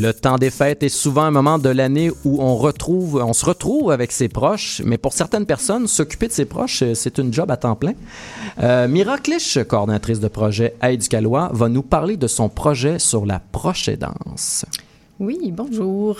Le 0.00 0.12
temps 0.12 0.38
des 0.38 0.50
fêtes 0.50 0.84
est 0.84 0.88
souvent 0.88 1.22
un 1.22 1.32
moment 1.32 1.58
de 1.58 1.68
l'année 1.70 2.12
où 2.24 2.40
on 2.40 2.54
retrouve, 2.56 3.16
on 3.16 3.32
se 3.32 3.44
retrouve 3.44 3.90
avec 3.90 4.12
ses 4.12 4.28
proches, 4.28 4.80
mais 4.84 4.96
pour 4.96 5.12
certaines 5.12 5.44
personnes, 5.44 5.88
s'occuper 5.88 6.28
de 6.28 6.32
ses 6.32 6.44
proches, 6.44 6.82
euh, 6.82 6.94
c'est 6.94 7.18
une 7.18 7.34
job 7.34 7.50
à 7.50 7.56
temps 7.56 7.74
plein. 7.74 7.94
Euh, 8.62 8.86
Mira 8.86 9.18
Clich, 9.18 9.58
coordinatrice 9.66 10.20
de 10.20 10.28
projet 10.28 10.74
Aide 10.82 11.00
du 11.00 11.08
Calois, 11.08 11.50
va 11.52 11.68
nous 11.68 11.82
parler 11.82 12.16
de 12.16 12.28
son 12.28 12.48
projet 12.48 13.00
sur 13.00 13.26
la 13.26 13.40
proche-aidance. 13.40 14.66
Oui, 15.20 15.52
bonjour. 15.52 16.18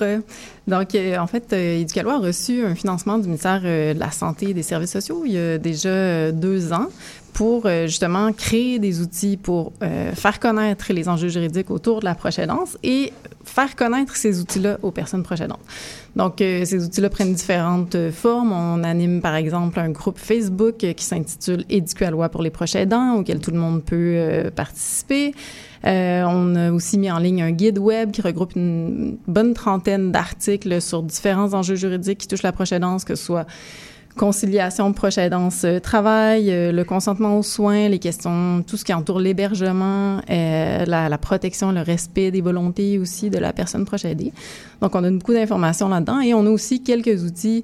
Donc, 0.67 0.95
euh, 0.97 1.19
en 1.19 1.27
fait, 1.29 1.53
euh, 1.53 1.85
a 2.05 2.19
reçu 2.19 2.65
un 2.65 2.75
financement 2.75 3.19
du 3.19 3.27
ministère 3.27 3.63
de 3.63 3.97
la 3.97 4.11
Santé 4.11 4.51
et 4.51 4.55
des 4.55 4.65
Services 4.65 4.91
sociaux 4.91 5.23
il 5.25 5.33
y 5.33 5.39
a 5.39 5.57
déjà 5.57 6.33
deux 6.33 6.73
ans 6.73 6.89
pour 7.33 7.67
euh, 7.67 7.87
justement 7.87 8.33
créer 8.33 8.79
des 8.79 9.01
outils 9.01 9.37
pour 9.37 9.73
euh, 9.83 10.13
faire 10.13 10.41
connaître 10.41 10.93
les 10.93 11.09
enjeux 11.09 11.29
juridiques 11.29 11.71
autour 11.71 12.01
de 12.01 12.05
la 12.05 12.15
proche 12.15 12.39
aidance 12.39 12.77
et 12.83 13.13
faire 13.45 13.77
connaître 13.77 14.17
ces 14.17 14.41
outils-là 14.41 14.79
aux 14.83 14.91
personnes 14.91 15.23
proches 15.23 15.41
aidantes. 15.41 15.61
Donc, 16.17 16.41
euh, 16.41 16.65
ces 16.65 16.85
outils-là 16.85 17.11
prennent 17.11 17.35
différentes 17.35 17.97
formes. 18.11 18.53
On 18.53 18.83
anime, 18.83 19.21
par 19.21 19.35
exemple, 19.37 19.79
un 19.79 19.91
groupe 19.91 20.19
Facebook 20.19 20.79
qui 20.79 21.05
s'intitule 21.05 21.65
Éduquer 21.69 22.07
à 22.07 22.11
loi 22.11 22.29
pour 22.29 22.43
les 22.43 22.51
proches 22.51 22.75
aidants, 22.75 23.15
auquel 23.17 23.41
tout 23.41 23.51
le 23.51 23.59
monde 23.59 23.83
peut 23.85 24.51
participer. 24.55 25.35
on 25.85 26.57
a 26.57 26.73
aussi 26.73 26.99
mis 26.99 27.11
en 27.11 27.19
ligne 27.19 27.43
un 27.43 27.53
guide 27.53 27.79
web 27.79 28.11
qui 28.11 28.21
regroupe 28.21 28.55
une 28.57 29.17
bonne 29.27 29.55
trentaine 29.55 30.13
d'articles 30.13 30.81
sur 30.81 31.03
différents 31.03 31.55
enjeux 31.55 31.77
juridiques 31.77 32.19
qui 32.19 32.29
touchent 32.29 32.43
la 32.43 32.53
proche 32.53 32.73
aidance, 32.73 33.05
que 33.05 33.15
ce 33.15 33.25
soit 33.25 33.47
conciliation, 34.19 34.93
proche 34.93 35.17
aidance, 35.17 35.65
euh, 35.65 35.79
travail, 35.79 36.51
euh, 36.51 36.73
le 36.73 36.85
consentement 36.85 37.39
aux 37.39 37.43
soins, 37.43 37.89
les 37.89 37.99
questions, 37.99 38.63
tout 38.67 38.77
ce 38.77 38.85
qui 38.85 38.93
entoure 38.93 39.21
l'hébergement, 39.21 40.21
euh, 40.29 40.85
la, 40.85 41.09
la, 41.09 41.19
protection, 41.19 41.73
le 41.73 41.81
respect 41.81 42.31
des 42.31 42.43
volontés 42.43 42.99
aussi 42.99 43.31
de 43.31 43.39
la 43.39 43.55
personne 43.55 43.87
proche 43.87 44.05
aidée. 44.05 44.33
Donc, 44.83 44.95
on 44.95 45.03
a 45.05 45.11
beaucoup 45.11 45.33
d'informations 45.33 45.89
là-dedans 45.89 46.21
et 46.21 46.35
on 46.35 46.45
a 46.45 46.51
aussi 46.51 46.83
quelques 46.83 47.23
outils 47.23 47.63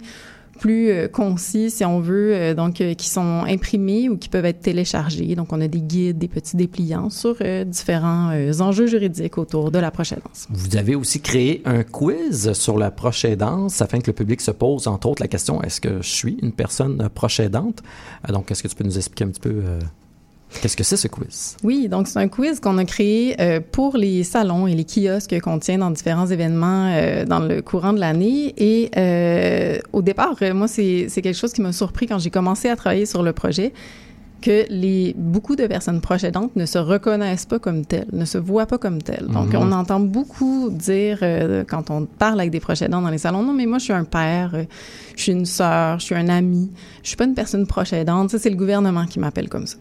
plus 0.55 0.91
euh, 0.91 1.09
concis, 1.09 1.71
si 1.71 1.85
on 1.85 2.01
veut, 2.01 2.35
euh, 2.35 2.55
donc 2.55 2.81
euh, 2.81 2.95
qui 2.95 3.09
sont 3.09 3.45
imprimés 3.47 4.09
ou 4.09 4.17
qui 4.17 4.29
peuvent 4.29 4.45
être 4.45 4.61
téléchargés. 4.61 5.35
Donc, 5.35 5.53
on 5.53 5.61
a 5.61 5.69
des 5.69 5.81
guides, 5.81 6.19
des 6.19 6.29
petits 6.29 6.57
dépliants 6.57 7.11
sur 7.11 7.37
différents 7.67 8.33
enjeux 8.61 8.87
juridiques 8.87 9.39
autour 9.39 9.71
de 9.71 9.79
la 9.79 9.91
prochaine 9.91 10.21
danse. 10.27 10.47
Vous 10.51 10.77
avez 10.77 10.95
aussi 10.95 11.21
créé 11.21 11.63
un 11.65 11.83
quiz 11.83 12.53
sur 12.53 12.79
la 12.79 12.91
prochaine 12.91 13.37
danse 13.37 13.83
afin 13.83 14.01
que 14.01 14.09
le 14.09 14.13
public 14.13 14.41
se 14.41 14.51
pose, 14.51 14.87
entre 14.87 15.09
autres, 15.09 15.23
la 15.23 15.29
question 15.29 15.63
est-ce 15.63 15.81
que 15.81 16.03
je 16.03 16.09
suis 16.09 16.39
une 16.43 16.53
personne 16.53 17.09
proche 17.15 17.41
aidante? 17.41 17.83
Donc, 18.29 18.51
est-ce 18.51 18.63
que 18.63 18.69
tu 18.69 18.75
peux 18.75 18.85
nous 18.85 18.97
expliquer 18.97 19.25
un 19.25 19.29
petit 19.29 19.41
peu 19.41 19.63
Qu'est-ce 20.61 20.77
que 20.77 20.85
c'est 20.85 20.97
ce 20.97 21.09
quiz? 21.09 21.57
Oui, 21.63 21.89
donc 21.89 22.09
c'est 22.09 22.19
un 22.19 22.29
quiz 22.29 22.61
qu'on 22.61 22.79
a 22.79 22.85
créé 22.85 23.41
euh, 23.41 23.61
pour 23.61 23.97
les 23.97 24.25
salons 24.25 24.67
et 24.67 24.75
les 24.75 24.85
kiosques 24.85 25.39
qu'on 25.41 25.59
tient 25.59 25.79
dans 25.79 25.91
différents 25.91 26.27
événements 26.27 26.91
euh, 26.95 27.25
dans 27.25 27.41
le 27.41 27.63
courant 27.63 27.93
de 27.93 28.01
l'année. 28.01 28.55
Et 28.57 28.91
euh, 28.97 29.79
au 29.93 30.03
départ, 30.03 30.37
moi, 30.55 30.69
c'est 30.69 31.09
quelque 31.15 31.35
chose 31.35 31.53
qui 31.53 31.61
m'a 31.61 31.73
surpris 31.73 32.07
quand 32.07 32.19
j'ai 32.19 32.31
commencé 32.31 32.69
à 32.69 32.77
travailler 32.77 33.07
sur 33.07 33.23
le 33.23 33.33
projet 33.33 33.73
que 34.43 34.67
les 34.69 35.15
beaucoup 35.17 35.57
de 35.57 35.67
personnes 35.67 36.03
proches 36.03 36.25
aidantes 36.25 36.55
ne 36.55 36.67
se 36.67 36.77
reconnaissent 36.77 37.47
pas 37.47 37.59
comme 37.59 37.87
telles, 37.87 38.09
ne 38.13 38.27
se 38.27 38.37
voient 38.37 38.67
pas 38.67 38.77
comme 38.77 39.01
telles. 39.01 39.27
Donc, 39.29 39.55
mhm. 39.55 39.61
on 39.61 39.73
entend 39.73 40.01
beaucoup 40.01 40.69
dire 40.71 41.21
quand 41.67 41.91
on 41.91 42.05
parle 42.05 42.41
avec 42.41 42.51
des 42.51 42.61
proches 42.61 42.83
aidants 42.83 43.01
dans 43.01 43.09
les 43.09 43.19
salons, 43.19 43.43
non, 43.43 43.55
mais 43.55 43.65
moi, 43.65 43.79
je 43.79 43.85
suis 43.85 43.93
un 43.95 44.05
père, 44.05 44.55
je 45.17 45.23
suis 45.23 45.33
une 45.33 45.47
sœur, 45.47 45.99
je 45.99 46.05
suis 46.05 46.15
un 46.15 46.29
ami, 46.29 46.71
je 47.03 47.09
suis 47.09 47.17
pas 47.17 47.25
une 47.25 47.35
personne 47.35 47.67
proche 47.67 47.95
aidante. 47.95 48.31
Ça, 48.31 48.39
c'est 48.39 48.51
le 48.51 48.57
gouvernement 48.57 49.07
qui 49.07 49.19
m'appelle 49.19 49.49
comme 49.49 49.67
ça. 49.67 49.79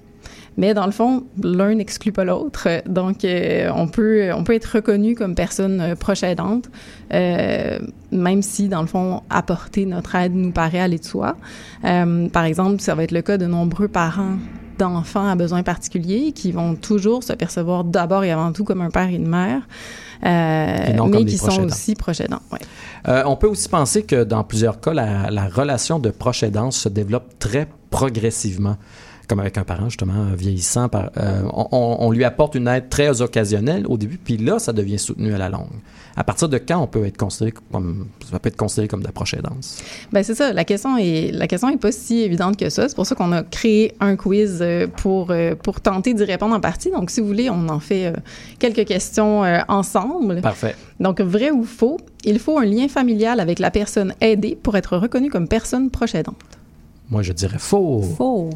Mais 0.58 0.74
dans 0.74 0.86
le 0.86 0.92
fond, 0.92 1.24
l'un 1.42 1.76
n'exclut 1.76 2.12
pas 2.12 2.26
l'autre. 2.26 2.68
Donc, 2.86 3.26
euh, 3.26 3.70
on 3.76 3.88
peut 3.88 4.32
on 4.34 4.44
peut 4.44 4.54
être 4.54 4.76
reconnu 4.76 5.16
comme 5.16 5.36
personne 5.36 5.82
euh, 5.82 5.96
proche 5.96 6.24
aidante, 6.24 6.70
euh, 7.14 7.80
même 8.12 8.42
si, 8.42 8.68
dans 8.68 8.82
le 8.82 8.88
fond, 8.88 9.22
apporter 9.30 9.86
notre 9.86 10.16
aide 10.16 10.36
nous 10.36 10.52
paraît 10.52 10.80
aller 10.80 11.00
de 11.00 11.06
soi. 11.06 11.36
par 11.82 12.46
exemple, 12.46 12.82
ça 12.82 12.96
va 12.96 13.04
être 13.04 13.12
le 13.12 13.22
cas 13.22 13.38
de 13.38 13.46
nombreux 13.46 13.88
parents 13.88 14.38
d'enfants 14.80 15.28
à 15.28 15.36
besoins 15.36 15.62
particuliers 15.62 16.32
qui 16.32 16.52
vont 16.52 16.76
toujours 16.76 17.24
se 17.24 17.34
percevoir 17.34 17.84
d'abord 17.84 18.24
et 18.24 18.32
avant 18.32 18.52
tout 18.52 18.64
comme 18.64 18.82
un 18.82 18.90
père 18.90 19.08
et 19.08 19.16
une 19.16 19.28
mère. 19.28 19.62
mais 20.22 21.26
qui 21.26 21.38
sont 21.38 21.64
aussi 21.64 21.96
proches 21.96 22.22
aidants. 22.22 22.42
Ouais. 22.52 23.24
on 23.26 23.36
peut 23.36 23.48
aussi 23.48 23.70
penser 23.70 24.04
que 24.04 24.24
dans 24.24 24.44
plusieurs 24.44 24.80
cas, 24.80 24.94
la, 24.94 25.30
la 25.30 25.48
relation 25.48 26.00
de 26.00 26.10
proche 26.10 26.44
aidance 26.44 26.78
se 26.78 26.90
développe 26.90 27.38
très 27.40 27.68
progressivement 27.90 28.78
comme 29.28 29.40
avec 29.40 29.58
un 29.58 29.64
parent 29.64 29.90
justement 29.90 30.26
vieillissant, 30.36 30.90
par, 30.90 31.12
euh, 31.18 31.44
on, 31.54 32.12
lui 32.12 32.24
apporte 32.24 32.56
une 32.56 32.68
aide 32.68 32.90
très 32.90 33.22
occasionnelle 33.22 33.86
au 33.88 33.98
début, 33.98 34.18
puis 34.18 34.38
là, 34.38 34.60
ça 34.60 34.74
devient 34.74 35.00
soutenu 35.00 35.34
à 35.34 35.38
la 35.38 35.50
longue. 35.50 35.70
À 36.16 36.24
partir 36.24 36.50
de 36.50 36.58
quand 36.58 36.80
on 36.80 36.88
peut 36.88 37.06
être 37.06 37.18
considéré 37.18 37.54
comme 37.72 38.08
ça 38.30 38.38
peut 38.38 38.50
être 38.50 38.58
considéré 38.58 38.88
comme 38.88 39.02
d'approche 39.02 39.34
aidance 39.34 39.82
Ben 40.12 40.24
c'est 40.24 40.36
ça. 40.36 40.54
La 40.54 40.64
question 40.64 40.96
est 40.96 41.32
la 41.32 41.48
question 41.48 41.70
est 41.70 41.78
pas 41.78 41.92
si 41.92 42.22
évidente 42.22 42.56
que 42.56 42.70
ça. 42.70 42.88
C'est 42.88 42.94
pour 42.94 43.08
ça 43.08 43.16
qu'on 43.16 43.32
a 43.32 43.42
créé 43.42 43.96
un 44.00 44.16
quiz 44.16 44.60
euh, 44.62 44.86
pour 44.86 45.32
euh, 45.32 45.56
pour 45.56 45.82
tenter 45.82 46.14
d'y 46.14 46.24
répondre 46.24 46.54
en 46.54 46.60
partie. 46.60 46.92
Donc 46.92 47.10
si 47.10 47.20
vous 47.20 47.26
voulez, 47.26 47.50
on 47.50 47.68
en 47.68 47.80
fait 47.80 48.14
quelques 48.60 48.86
questions 48.86 49.42
ensemble. 49.68 50.42
Parfait. 50.42 50.76
Donc 51.00 51.20
vrai 51.20 51.50
ou 51.50 51.64
faux 51.64 51.98
Il 52.26 52.38
faut 52.38 52.60
un 52.60 52.66
lien 52.66 52.88
familial 52.88 53.40
avec 53.40 53.58
la 53.58 53.72
personne 53.72 54.14
aidée 54.22 54.56
pour 54.62 54.78
être 54.78 54.96
reconnue 54.98 55.32
comme 55.32 55.48
personne 55.48 55.90
proche 55.90 56.14
aidante. 56.14 56.38
Moi, 57.10 57.22
je 57.22 57.34
dirais 57.34 57.60
faux. 57.60 58.02
Faux. 58.02 58.50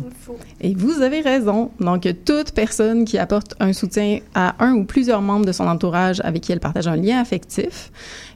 Et 0.62 0.74
vous 0.74 1.02
avez 1.02 1.22
raison. 1.22 1.70
Donc, 1.80 2.08
toute 2.26 2.52
personne 2.52 3.06
qui 3.06 3.18
apporte 3.18 3.56
un 3.60 3.74
soutien 3.74 4.20
à 4.34 4.56
un 4.64 4.74
ou 4.74 4.86
plusieurs 4.86 5.22
membres 5.22 5.46
de 5.46 5.52
son 5.52 5.68
entourage 5.68 6.22
avec 6.24 6.44
qui 6.44 6.52
elle 6.52 6.60
partage 6.60 6.88
un 6.88 6.96
lien 6.96 7.20
affectif, 7.20 7.92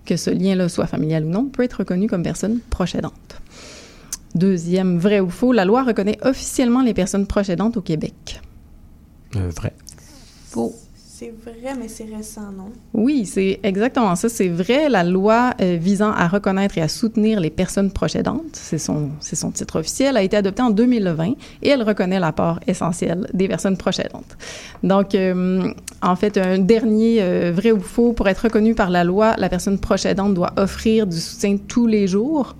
que 0.05 0.17
ce 0.17 0.29
lien-là 0.29 0.69
soit 0.69 0.87
familial 0.87 1.25
ou 1.25 1.29
non, 1.29 1.45
peut 1.45 1.63
être 1.63 1.79
reconnue 1.79 2.07
comme 2.07 2.23
personne 2.23 2.59
proche 2.69 2.95
aidante. 2.95 3.41
Deuxième, 4.35 4.97
vrai 4.97 5.19
ou 5.19 5.29
faux, 5.29 5.53
la 5.53 5.65
loi 5.65 5.83
reconnaît 5.83 6.17
officiellement 6.21 6.81
les 6.81 6.93
personnes 6.93 7.27
proches 7.27 7.49
aidantes 7.49 7.77
au 7.77 7.81
Québec. 7.81 8.41
Euh, 9.35 9.49
vrai. 9.55 9.73
Faux. 10.49 10.75
C'est 11.21 11.35
vrai, 11.45 11.75
mais 11.79 11.87
c'est 11.87 12.05
récent, 12.05 12.51
non? 12.51 12.71
Oui, 12.95 13.27
c'est 13.27 13.59
exactement 13.61 14.15
ça. 14.15 14.27
C'est 14.27 14.47
vrai. 14.47 14.89
La 14.89 15.03
loi 15.03 15.51
euh, 15.61 15.77
visant 15.79 16.11
à 16.11 16.27
reconnaître 16.27 16.79
et 16.79 16.81
à 16.81 16.87
soutenir 16.87 17.39
les 17.39 17.51
personnes 17.51 17.91
proches 17.91 18.17
c'est 18.53 18.79
son, 18.79 19.11
c'est 19.19 19.35
son 19.35 19.51
titre 19.51 19.77
officiel, 19.77 20.17
a 20.17 20.23
été 20.23 20.35
adoptée 20.35 20.63
en 20.63 20.71
2020 20.71 21.33
et 21.61 21.69
elle 21.69 21.83
reconnaît 21.83 22.19
l'apport 22.19 22.59
essentiel 22.65 23.27
des 23.35 23.47
personnes 23.47 23.77
proches 23.77 23.99
Donc, 24.81 25.13
euh, 25.13 25.71
en 26.01 26.15
fait, 26.15 26.39
un 26.39 26.57
dernier 26.57 27.21
euh, 27.21 27.51
vrai 27.55 27.71
ou 27.71 27.81
faux, 27.81 28.13
pour 28.13 28.27
être 28.27 28.45
reconnu 28.45 28.73
par 28.73 28.89
la 28.89 29.03
loi, 29.03 29.35
la 29.37 29.47
personne 29.47 29.77
proche 29.77 30.07
doit 30.07 30.53
offrir 30.57 31.05
du 31.05 31.19
soutien 31.19 31.55
tous 31.67 31.85
les 31.85 32.07
jours. 32.07 32.55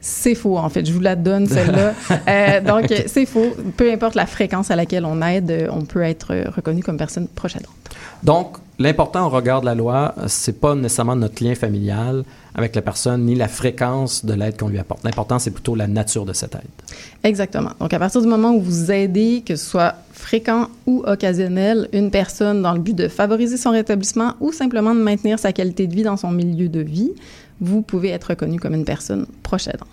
C'est 0.00 0.36
faux, 0.36 0.58
en 0.58 0.68
fait. 0.68 0.86
Je 0.86 0.92
vous 0.92 1.00
la 1.00 1.16
donne, 1.16 1.48
celle-là. 1.48 1.94
euh, 2.28 2.60
donc, 2.60 2.94
c'est 3.06 3.26
faux. 3.26 3.52
Peu 3.76 3.90
importe 3.90 4.14
la 4.14 4.26
fréquence 4.26 4.70
à 4.70 4.76
laquelle 4.76 5.04
on 5.04 5.20
aide, 5.22 5.68
on 5.72 5.84
peut 5.84 6.02
être 6.02 6.52
reconnu 6.54 6.84
comme 6.84 6.96
personne 6.96 7.26
proche 7.26 7.56
aidante. 7.56 7.79
Donc, 8.22 8.56
l'important 8.78 9.26
au 9.26 9.28
regard 9.28 9.60
de 9.60 9.66
la 9.66 9.74
loi, 9.74 10.14
c'est 10.26 10.60
pas 10.60 10.74
nécessairement 10.74 11.16
notre 11.16 11.42
lien 11.44 11.54
familial 11.54 12.24
avec 12.54 12.74
la 12.74 12.82
personne, 12.82 13.24
ni 13.24 13.34
la 13.34 13.48
fréquence 13.48 14.24
de 14.24 14.34
l'aide 14.34 14.58
qu'on 14.58 14.68
lui 14.68 14.78
apporte. 14.78 15.04
L'important, 15.04 15.38
c'est 15.38 15.50
plutôt 15.50 15.74
la 15.74 15.86
nature 15.86 16.24
de 16.24 16.32
cette 16.32 16.54
aide. 16.54 16.62
Exactement. 17.22 17.70
Donc, 17.78 17.92
à 17.92 17.98
partir 17.98 18.20
du 18.20 18.26
moment 18.26 18.52
où 18.52 18.60
vous 18.60 18.90
aidez, 18.90 19.42
que 19.46 19.56
ce 19.56 19.64
soit 19.64 19.94
fréquent 20.12 20.68
ou 20.86 21.02
occasionnel, 21.06 21.88
une 21.92 22.10
personne 22.10 22.62
dans 22.62 22.72
le 22.72 22.80
but 22.80 22.96
de 22.96 23.08
favoriser 23.08 23.56
son 23.56 23.70
rétablissement 23.70 24.34
ou 24.40 24.52
simplement 24.52 24.94
de 24.94 25.00
maintenir 25.00 25.38
sa 25.38 25.52
qualité 25.52 25.86
de 25.86 25.94
vie 25.94 26.02
dans 26.02 26.16
son 26.16 26.30
milieu 26.30 26.68
de 26.68 26.80
vie, 26.80 27.12
vous 27.60 27.82
pouvez 27.82 28.08
être 28.08 28.24
reconnu 28.24 28.58
comme 28.58 28.74
une 28.74 28.84
personne 28.84 29.26
proche 29.42 29.68
aidante. 29.68 29.88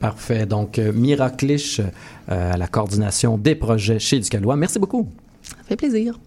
Parfait. 0.00 0.46
Donc, 0.46 0.78
euh, 0.78 0.92
Miracliche 0.92 1.80
euh, 2.30 2.52
à 2.52 2.56
la 2.56 2.66
coordination 2.66 3.38
des 3.38 3.54
projets 3.54 3.98
chez 3.98 4.20
Ducalois. 4.20 4.56
Merci 4.56 4.78
beaucoup. 4.78 5.08
Ça 5.42 5.56
fait 5.68 5.76
plaisir. 5.76 6.18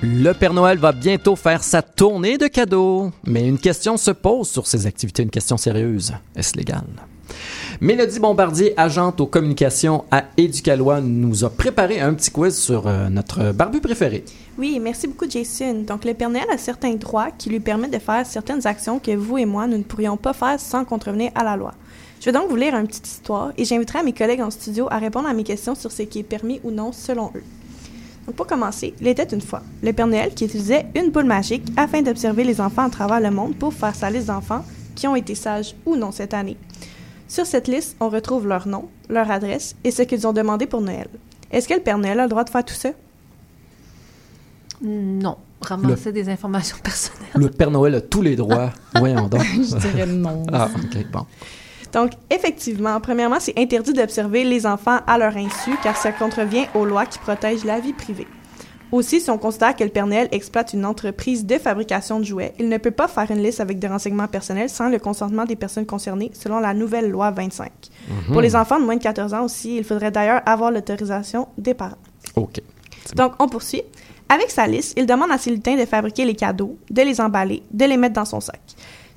Le 0.00 0.32
Père 0.32 0.52
Noël 0.54 0.78
va 0.78 0.92
bientôt 0.92 1.34
faire 1.34 1.64
sa 1.64 1.82
tournée 1.82 2.38
de 2.38 2.46
cadeaux, 2.46 3.10
mais 3.26 3.48
une 3.48 3.58
question 3.58 3.96
se 3.96 4.12
pose 4.12 4.48
sur 4.48 4.64
ces 4.68 4.86
activités, 4.86 5.24
une 5.24 5.30
question 5.30 5.56
sérieuse. 5.56 6.12
Est-ce 6.36 6.56
légal? 6.56 6.84
Mélodie 7.80 8.20
Bombardier, 8.20 8.78
agente 8.78 9.20
aux 9.20 9.26
communications 9.26 10.04
à 10.12 10.26
Éducalois, 10.36 11.00
nous 11.00 11.44
a 11.44 11.50
préparé 11.50 11.98
un 11.98 12.14
petit 12.14 12.30
quiz 12.30 12.56
sur 12.56 12.86
euh, 12.86 13.08
notre 13.08 13.50
barbu 13.50 13.80
préféré. 13.80 14.24
Oui, 14.56 14.78
merci 14.80 15.08
beaucoup 15.08 15.28
Jason. 15.28 15.82
Donc 15.84 16.04
le 16.04 16.14
Père 16.14 16.30
Noël 16.30 16.46
a 16.52 16.58
certains 16.58 16.94
droits 16.94 17.32
qui 17.36 17.50
lui 17.50 17.58
permettent 17.58 17.92
de 17.92 17.98
faire 17.98 18.24
certaines 18.24 18.68
actions 18.68 19.00
que 19.00 19.16
vous 19.16 19.38
et 19.38 19.46
moi, 19.46 19.66
nous 19.66 19.78
ne 19.78 19.82
pourrions 19.82 20.16
pas 20.16 20.32
faire 20.32 20.60
sans 20.60 20.84
contrevenir 20.84 21.32
à 21.34 21.42
la 21.42 21.56
loi. 21.56 21.74
Je 22.20 22.26
vais 22.26 22.32
donc 22.32 22.48
vous 22.48 22.56
lire 22.56 22.76
une 22.76 22.86
petite 22.86 23.06
histoire 23.08 23.50
et 23.58 23.64
j'inviterai 23.64 24.04
mes 24.04 24.12
collègues 24.12 24.42
en 24.42 24.50
studio 24.52 24.86
à 24.92 24.98
répondre 24.98 25.28
à 25.28 25.34
mes 25.34 25.44
questions 25.44 25.74
sur 25.74 25.90
ce 25.90 26.02
qui 26.02 26.20
est 26.20 26.24
permis 26.24 26.60
ou 26.62 26.70
non 26.70 26.92
selon 26.92 27.32
eux 27.34 27.42
pour 28.32 28.46
commencer, 28.46 28.94
il 29.00 29.06
était 29.06 29.24
une 29.34 29.40
fois 29.40 29.62
le 29.82 29.92
Père 29.92 30.06
Noël 30.06 30.34
qui 30.34 30.44
utilisait 30.44 30.86
une 30.94 31.10
boule 31.10 31.24
magique 31.24 31.64
afin 31.76 32.02
d'observer 32.02 32.44
les 32.44 32.60
enfants 32.60 32.86
à 32.86 32.90
travers 32.90 33.20
le 33.20 33.30
monde 33.30 33.56
pour 33.56 33.72
faire 33.72 33.94
sa 33.94 34.10
liste 34.10 34.26
d'enfants 34.26 34.64
qui 34.94 35.06
ont 35.06 35.16
été 35.16 35.34
sages 35.34 35.74
ou 35.86 35.96
non 35.96 36.12
cette 36.12 36.34
année. 36.34 36.56
Sur 37.28 37.46
cette 37.46 37.68
liste, 37.68 37.96
on 38.00 38.08
retrouve 38.08 38.46
leur 38.46 38.66
nom, 38.66 38.88
leur 39.08 39.30
adresse 39.30 39.76
et 39.84 39.90
ce 39.90 40.02
qu'ils 40.02 40.26
ont 40.26 40.32
demandé 40.32 40.66
pour 40.66 40.80
Noël. 40.80 41.08
Est-ce 41.50 41.68
que 41.68 41.74
le 41.74 41.80
Père 41.80 41.98
Noël 41.98 42.18
a 42.20 42.24
le 42.24 42.28
droit 42.28 42.44
de 42.44 42.50
faire 42.50 42.64
tout 42.64 42.74
ça? 42.74 42.90
Non. 44.82 45.36
Ramasser 45.60 46.12
des 46.12 46.28
informations 46.28 46.76
personnelles. 46.82 47.28
Le 47.34 47.50
Père 47.50 47.70
Noël 47.70 47.94
a 47.96 48.00
tous 48.00 48.22
les 48.22 48.36
droits. 48.36 48.70
Voyons 48.94 49.28
donc. 49.28 49.42
Je 49.54 49.76
dirais 49.76 50.06
non. 50.06 50.44
Ah, 50.52 50.68
OK, 50.74 51.06
bon. 51.12 51.26
Donc, 51.92 52.12
effectivement, 52.30 53.00
premièrement, 53.00 53.40
c'est 53.40 53.58
interdit 53.58 53.92
d'observer 53.92 54.44
les 54.44 54.66
enfants 54.66 54.98
à 55.06 55.18
leur 55.18 55.36
insu 55.36 55.70
car 55.82 55.96
ça 55.96 56.12
contrevient 56.12 56.66
aux 56.74 56.84
lois 56.84 57.06
qui 57.06 57.18
protègent 57.18 57.64
la 57.64 57.80
vie 57.80 57.92
privée. 57.92 58.26
Aussi, 58.90 59.20
si 59.20 59.28
on 59.28 59.36
considère 59.36 59.76
que 59.76 59.84
le 59.84 59.90
Père 59.90 60.06
Noël 60.06 60.28
exploite 60.32 60.72
une 60.72 60.86
entreprise 60.86 61.44
de 61.44 61.58
fabrication 61.58 62.20
de 62.20 62.24
jouets, 62.24 62.54
il 62.58 62.70
ne 62.70 62.78
peut 62.78 62.90
pas 62.90 63.06
faire 63.06 63.30
une 63.30 63.42
liste 63.42 63.60
avec 63.60 63.78
des 63.78 63.86
renseignements 63.86 64.28
personnels 64.28 64.70
sans 64.70 64.88
le 64.88 64.98
consentement 64.98 65.44
des 65.44 65.56
personnes 65.56 65.84
concernées, 65.84 66.30
selon 66.32 66.58
la 66.58 66.72
nouvelle 66.72 67.10
loi 67.10 67.30
25. 67.30 67.70
Pour 68.32 68.40
les 68.40 68.56
enfants 68.56 68.80
de 68.80 68.86
moins 68.86 68.96
de 68.96 69.02
14 69.02 69.34
ans 69.34 69.44
aussi, 69.44 69.76
il 69.76 69.84
faudrait 69.84 70.10
d'ailleurs 70.10 70.40
avoir 70.46 70.70
l'autorisation 70.70 71.48
des 71.58 71.74
parents. 71.74 71.98
OK. 72.36 72.62
Donc, 73.14 73.32
on 73.38 73.48
poursuit. 73.48 73.82
Avec 74.30 74.50
sa 74.50 74.66
liste, 74.66 74.94
il 74.96 75.06
demande 75.06 75.30
à 75.30 75.38
ses 75.38 75.50
lutins 75.50 75.76
de 75.76 75.86
fabriquer 75.86 76.24
les 76.24 76.34
cadeaux, 76.34 76.76
de 76.90 77.02
les 77.02 77.20
emballer, 77.20 77.62
de 77.70 77.84
les 77.84 77.96
mettre 77.96 78.14
dans 78.14 78.26
son 78.26 78.40
sac. 78.40 78.60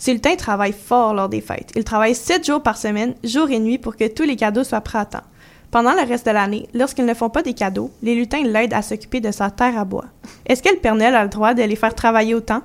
Ces 0.01 0.13
lutins 0.15 0.35
travaillent 0.35 0.73
fort 0.73 1.13
lors 1.13 1.29
des 1.29 1.41
fêtes. 1.41 1.69
Ils 1.75 1.83
travaillent 1.83 2.15
sept 2.15 2.43
jours 2.43 2.63
par 2.63 2.75
semaine, 2.75 3.13
jour 3.23 3.47
et 3.51 3.59
nuit, 3.59 3.77
pour 3.77 3.95
que 3.95 4.07
tous 4.07 4.23
les 4.23 4.35
cadeaux 4.35 4.63
soient 4.63 4.81
prêts 4.81 4.97
à 4.97 5.05
temps. 5.05 5.21
Pendant 5.69 5.91
le 5.93 6.01
reste 6.07 6.25
de 6.25 6.31
l'année, 6.31 6.67
lorsqu'ils 6.73 7.05
ne 7.05 7.13
font 7.13 7.29
pas 7.29 7.43
des 7.43 7.53
cadeaux, 7.53 7.91
les 8.01 8.15
lutins 8.15 8.41
l'aident 8.43 8.73
à 8.73 8.81
s'occuper 8.81 9.21
de 9.21 9.29
sa 9.29 9.51
terre 9.51 9.77
à 9.77 9.85
bois. 9.85 10.05
Est-ce 10.47 10.63
que 10.63 10.69
le 10.69 10.77
Père 10.79 10.95
Noël 10.95 11.13
a 11.13 11.21
le 11.21 11.29
droit 11.29 11.53
de 11.53 11.61
les 11.61 11.75
faire 11.75 11.93
travailler 11.93 12.33
autant? 12.33 12.63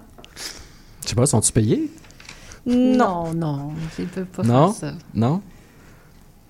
Je 1.02 1.10
sais 1.10 1.14
pas, 1.14 1.26
sont-ils 1.26 1.52
payés? 1.52 1.90
Non. 2.64 3.34
Non, 3.34 3.34
non. 3.34 3.72
Il 3.98 4.06
peut 4.06 4.24
pas 4.24 4.42
Non? 4.42 4.72
faire 4.72 4.88
ça. 4.92 4.96
Non? 5.12 5.42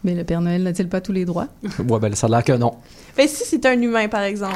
Mais 0.05 0.15
le 0.15 0.23
Père 0.23 0.41
Noël 0.41 0.63
n'a-t-il 0.63 0.89
pas 0.89 1.01
tous 1.01 1.11
les 1.11 1.25
droits? 1.25 1.49
Ouais, 1.81 1.99
ben 1.99 2.15
ça 2.15 2.29
a 2.29 2.31
l'air 2.31 2.45
que 2.45 2.53
non. 2.53 2.77
Mais 3.19 3.27
si 3.27 3.43
c'est 3.45 3.67
un 3.67 3.83
humain, 3.83 4.07
par 4.07 4.23
exemple. 4.23 4.55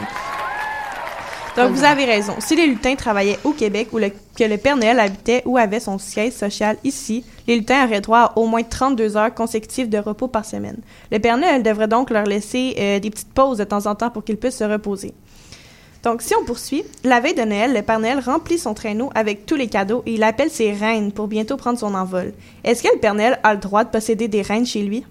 Donc, 1.56 1.72
vous 1.72 1.84
avez 1.84 2.04
raison. 2.04 2.34
Si 2.38 2.54
les 2.54 2.66
lutins 2.66 2.94
travaillaient 2.94 3.38
au 3.44 3.50
Québec 3.52 3.88
ou 3.92 3.98
le- 3.98 4.10
que 4.10 4.44
le 4.44 4.56
Père 4.56 4.76
Noël 4.76 4.98
habitait 5.00 5.42
ou 5.44 5.58
avait 5.58 5.80
son 5.80 5.98
siège 5.98 6.32
social 6.32 6.76
ici, 6.84 7.24
les 7.46 7.56
lutins 7.56 7.84
auraient 7.86 8.00
droit 8.00 8.18
à 8.20 8.38
au 8.38 8.46
moins 8.46 8.62
32 8.62 9.16
heures 9.16 9.34
consécutives 9.34 9.88
de 9.88 9.98
repos 9.98 10.28
par 10.28 10.44
semaine. 10.44 10.78
Le 11.10 11.18
Père 11.18 11.36
Noël 11.36 11.62
devrait 11.62 11.88
donc 11.88 12.10
leur 12.10 12.24
laisser 12.24 12.74
euh, 12.78 12.98
des 13.00 13.10
petites 13.10 13.32
pauses 13.32 13.58
de 13.58 13.64
temps 13.64 13.86
en 13.86 13.94
temps 13.94 14.10
pour 14.10 14.24
qu'ils 14.24 14.36
puissent 14.36 14.58
se 14.58 14.64
reposer. 14.64 15.12
Donc, 16.02 16.22
si 16.22 16.34
on 16.34 16.44
poursuit, 16.46 16.84
la 17.04 17.20
veille 17.20 17.34
de 17.34 17.42
Noël, 17.42 17.74
le 17.74 17.82
Père 17.82 17.98
Noël 18.00 18.20
remplit 18.24 18.56
son 18.58 18.72
traîneau 18.72 19.10
avec 19.14 19.44
tous 19.44 19.56
les 19.56 19.66
cadeaux 19.66 20.02
et 20.06 20.14
il 20.14 20.22
appelle 20.22 20.50
ses 20.50 20.72
reines 20.72 21.12
pour 21.12 21.26
bientôt 21.26 21.56
prendre 21.58 21.78
son 21.78 21.94
envol. 21.94 22.32
Est-ce 22.64 22.82
que 22.82 22.88
le 22.94 22.98
Père 23.00 23.14
Noël 23.14 23.38
a 23.42 23.52
le 23.52 23.60
droit 23.60 23.84
de 23.84 23.90
posséder 23.90 24.28
des 24.28 24.40
reines 24.40 24.64
chez 24.66 24.82
lui? 24.82 25.04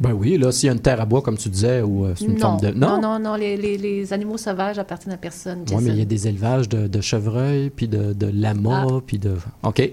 Ben 0.00 0.12
oui, 0.12 0.38
là, 0.38 0.50
s'il 0.50 0.66
y 0.66 0.70
a 0.70 0.72
une 0.72 0.80
terre 0.80 1.00
à 1.00 1.04
bois, 1.04 1.20
comme 1.20 1.36
tu 1.36 1.48
disais, 1.50 1.82
ou 1.82 2.06
euh, 2.06 2.14
c'est 2.16 2.24
une 2.24 2.34
non. 2.34 2.40
forme 2.40 2.60
de. 2.62 2.70
non, 2.70 3.00
non, 3.00 3.18
non, 3.18 3.34
Les, 3.34 3.56
les- 3.56 3.76
les 3.76 4.12
animaux 4.14 4.38
sauvages 4.38 4.78
appartiennent 4.78 5.12
à 5.14 5.18
personne. 5.18 5.64
Oui, 5.70 5.76
mais 5.82 5.90
il 5.90 5.98
y 5.98 6.02
a 6.02 6.06
des 6.06 6.26
élevages 6.26 6.68
de, 6.68 6.86
de 6.86 7.00
chevreuils, 7.02 7.68
puis 7.70 7.86
de, 7.86 8.12
de 8.14 8.30
lamas, 8.32 8.86
Ah. 8.90 9.00
puis 9.06 9.18
de. 9.18 9.34
OK. 9.62 9.90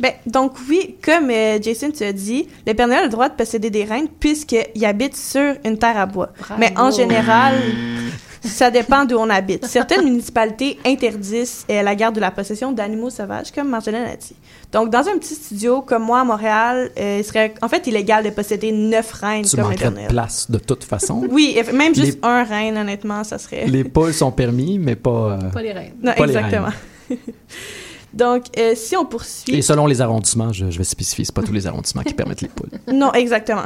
Ben, 0.00 0.10
donc 0.26 0.54
oui, 0.68 0.96
comme 1.00 1.30
euh, 1.30 1.62
Jason 1.62 1.92
te 1.92 2.10
dit, 2.10 2.48
le 2.66 2.74
Père 2.74 2.88
Noël 2.88 3.02
a 3.02 3.04
le 3.04 3.10
droit 3.10 3.28
de 3.28 3.34
posséder 3.34 3.70
des 3.70 3.84
reines 3.84 4.08
puisqu'il 4.18 4.84
habite 4.84 5.14
sur 5.16 5.54
une 5.64 5.78
terre 5.78 5.96
à 5.96 6.06
bois. 6.06 6.32
Bravo. 6.36 6.58
Mais 6.60 6.74
en 6.76 6.90
général, 6.90 7.54
ça 8.44 8.70
dépend 8.70 9.04
d'où 9.04 9.16
on 9.16 9.28
habite. 9.30 9.64
Certaines 9.66 10.04
municipalités 10.04 10.78
interdisent 10.84 11.64
euh, 11.70 11.82
la 11.82 11.94
garde 11.94 12.16
ou 12.16 12.20
la 12.20 12.30
possession 12.30 12.72
d'animaux 12.72 13.10
sauvages, 13.10 13.50
comme 13.52 13.68
Marjolaine 13.68 14.04
a 14.06 14.16
dit. 14.16 14.36
Donc, 14.72 14.90
dans 14.90 15.06
un 15.08 15.18
petit 15.18 15.34
studio 15.34 15.82
comme 15.82 16.02
moi 16.04 16.20
à 16.20 16.24
Montréal, 16.24 16.90
euh, 16.98 17.18
il 17.20 17.24
serait 17.24 17.54
en 17.62 17.68
fait 17.68 17.86
illégal 17.86 18.24
de 18.24 18.30
posséder 18.30 18.72
neuf 18.72 19.12
reines 19.12 19.44
Tu 19.44 19.56
comme 19.56 19.74
Père 19.74 19.92
de 19.92 20.08
place 20.08 20.50
de 20.50 20.58
toute 20.58 20.84
façon. 20.84 21.22
Oui, 21.30 21.56
même 21.72 21.94
juste 21.94 22.18
Les- 22.22 22.28
un 22.28 22.44
reine, 22.44 22.76
honnêtement, 22.76 23.24
ça 23.24 23.38
serait... 23.38 23.66
Les 23.66 23.84
poules 23.84 24.12
sont 24.14 24.32
permis, 24.32 24.78
mais 24.78 24.96
pas. 24.96 25.38
euh, 25.42 25.50
Pas 25.50 25.62
les 25.62 25.72
reines. 25.72 25.94
Non, 26.02 26.12
pas 26.12 26.26
les 26.26 26.36
exactement. 26.36 26.68
Donc, 28.14 28.44
euh, 28.56 28.74
si 28.76 28.96
on 28.96 29.04
poursuit... 29.04 29.56
Et 29.56 29.62
selon 29.62 29.86
les 29.86 30.00
arrondissements, 30.00 30.52
je, 30.52 30.70
je 30.70 30.78
vais 30.78 30.84
spécifier, 30.84 31.24
c'est 31.24 31.34
pas 31.34 31.42
tous 31.42 31.52
les 31.52 31.66
arrondissements 31.66 32.04
qui 32.04 32.14
permettent 32.14 32.42
les 32.42 32.48
poules. 32.48 32.70
Non, 32.94 33.12
exactement. 33.12 33.64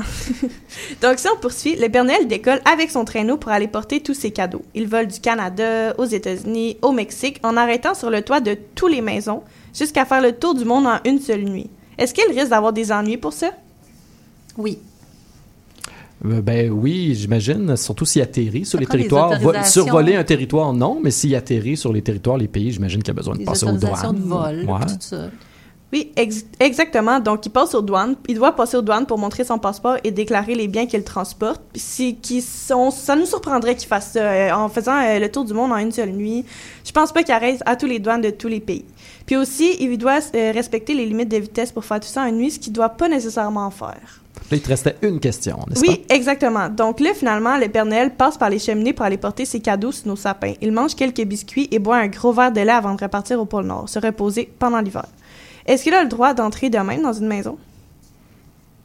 Donc, 1.03 1.19
si 1.19 1.27
on 1.29 1.39
poursuit, 1.39 1.77
le 1.77 1.89
Père 1.91 2.05
Noël 2.05 2.27
décolle 2.27 2.61
avec 2.65 2.91
son 2.91 3.05
traîneau 3.05 3.37
pour 3.37 3.53
aller 3.53 3.69
porter 3.69 4.01
tous 4.01 4.15
ses 4.15 4.31
cadeaux. 4.31 4.63
Il 4.75 4.89
vole 4.89 5.07
du 5.07 5.21
Canada 5.21 5.95
aux 5.99 6.07
États-Unis, 6.07 6.79
au 6.81 6.93
Mexique, 6.93 7.41
en 7.43 7.59
arrêtant 7.59 7.95
sur 7.95 8.09
le 8.09 8.23
toit 8.23 8.41
de 8.41 8.57
toutes 8.75 8.93
les 8.93 9.03
maisons 9.03 9.43
jusqu'à 9.75 10.07
faire 10.07 10.23
le 10.23 10.33
tour 10.33 10.55
du 10.55 10.65
monde 10.65 10.87
en 10.87 10.99
une 11.05 11.21
seule 11.21 11.45
nuit. 11.45 11.69
Est-ce 11.99 12.15
qu'il 12.15 12.25
risque 12.33 12.49
d'avoir 12.49 12.73
des 12.73 12.91
ennuis 12.91 13.19
pour 13.19 13.35
ça? 13.35 13.51
Oui. 14.57 14.79
Euh, 16.25 16.41
ben 16.43 16.71
oui, 16.71 17.15
j'imagine, 17.15 17.77
surtout 17.77 18.05
s'il 18.05 18.23
atterrit 18.23 18.65
sur 18.65 18.79
Ça 18.79 18.81
les 18.81 18.87
territoires. 18.87 19.39
Vo- 19.41 19.53
survoler 19.65 20.17
un 20.17 20.25
territoire, 20.25 20.73
non, 20.73 20.99
mais 21.03 21.11
s'il 21.13 21.35
atterrit 21.37 21.77
sur 21.77 21.93
les 21.93 22.03
territoires, 22.03 22.37
les 22.39 22.49
pays, 22.49 22.73
j'imagine 22.73 23.03
qu'il 23.03 23.13
a 23.13 23.15
besoin 23.15 23.35
de 23.35 23.39
Les 23.41 23.45
passer 23.45 23.67
aux 23.67 23.73
douanes. 23.73 24.15
de 24.17 24.21
vol, 24.23 24.65
Ouais. 24.69 24.87
tout 24.87 24.97
ça. 25.01 25.29
Oui, 25.91 26.13
ex- 26.17 26.45
exactement. 26.61 27.19
Donc, 27.19 27.47
il 27.47 27.49
passe 27.51 27.75
aux 27.75 27.81
douanes. 27.81 28.15
Il 28.29 28.35
doit 28.35 28.53
passer 28.55 28.77
aux 28.77 28.83
douanes 28.83 29.07
pour 29.07 29.17
montrer 29.17 29.43
son 29.45 29.59
passeport 29.59 29.97
et 30.05 30.11
déclarer 30.11 30.55
les 30.55 30.69
biens 30.69 30.85
qu'il 30.85 31.03
transporte. 31.03 31.63
Si, 31.75 32.17
qui 32.17 32.43
sont, 32.43 32.91
ça 32.91 33.17
nous 33.17 33.25
surprendrait 33.25 33.75
qu'il 33.75 33.89
fasse 33.89 34.11
ça 34.13 34.21
euh, 34.21 34.53
en 34.53 34.69
faisant 34.69 35.01
euh, 35.01 35.19
le 35.19 35.31
tour 35.31 35.47
du 35.47 35.55
monde 35.55 35.73
en 35.73 35.79
une 35.79 35.91
seule 35.93 36.11
nuit. 36.13 36.45
Je 36.85 36.93
pense 36.93 37.11
pas 37.11 37.23
qu'il 37.23 37.33
arrête 37.33 37.63
à 37.65 37.75
tous 37.75 37.87
les 37.87 38.01
douanes 38.01 38.21
de 38.21 38.29
tous 38.29 38.49
les 38.49 38.61
pays. 38.61 38.85
Puis 39.25 39.37
aussi, 39.37 39.77
il 39.81 39.97
doit 39.97 40.19
euh, 40.35 40.53
respecter 40.53 40.93
les 40.93 41.07
limites 41.07 41.31
de 41.31 41.39
vitesse 41.39 41.73
pour 41.73 41.87
faire 41.87 42.01
tout 42.01 42.09
ça 42.09 42.23
en 42.25 42.27
une 42.27 42.37
nuit, 42.37 42.51
ce 42.51 42.59
qu'il 42.59 42.75
doit 42.75 42.91
pas 42.91 43.09
nécessairement 43.09 43.71
faire. 43.71 44.21
Là, 44.51 44.57
il 44.57 44.63
te 44.63 44.69
restait 44.69 44.97
une 45.03 45.21
question, 45.21 45.59
n'est-ce 45.69 45.81
Oui, 45.81 46.05
exactement. 46.09 46.71
Donc 46.71 47.01
là, 47.01 47.11
finalement, 47.15 47.59
le 47.59 47.69
Père 47.69 47.85
Noël 47.85 48.15
passe 48.15 48.39
par 48.39 48.49
les 48.49 48.59
cheminées 48.59 48.95
pour 48.95 49.05
aller 49.05 49.19
porter 49.19 49.45
ses 49.45 49.61
cadeaux 49.61 49.93
sur 49.93 50.09
nos 50.09 50.17
sapins. 50.17 50.55
Il 50.63 50.73
mange 50.73 50.95
quelques 50.95 51.23
biscuits 51.25 51.69
et 51.71 51.79
boit 51.79 51.97
un 51.99 52.09
gros 52.09 52.33
verre 52.33 52.51
de 52.51 52.61
lait 52.61 52.71
avant 52.71 52.95
de 52.95 53.03
repartir 53.03 53.39
au 53.41 53.45
pôle 53.45 53.67
Nord, 53.67 53.89
se 53.89 53.99
reposer 53.99 54.51
pendant 54.59 54.81
l'hiver. 54.81 55.05
Est-ce 55.67 55.83
qu'il 55.83 55.93
a 55.93 56.03
le 56.03 56.09
droit 56.09 56.33
d'entrer 56.33 56.71
de 56.71 56.79
même 56.79 57.03
dans 57.03 57.13
une 57.13 57.27
maison? 57.27 57.59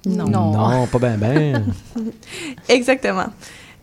Non. 0.06 0.52
pas? 0.52 0.76
Non, 0.76 0.88
pas 0.88 1.00
bien, 1.00 1.18
ben. 1.18 1.66
Exactement. 2.70 3.28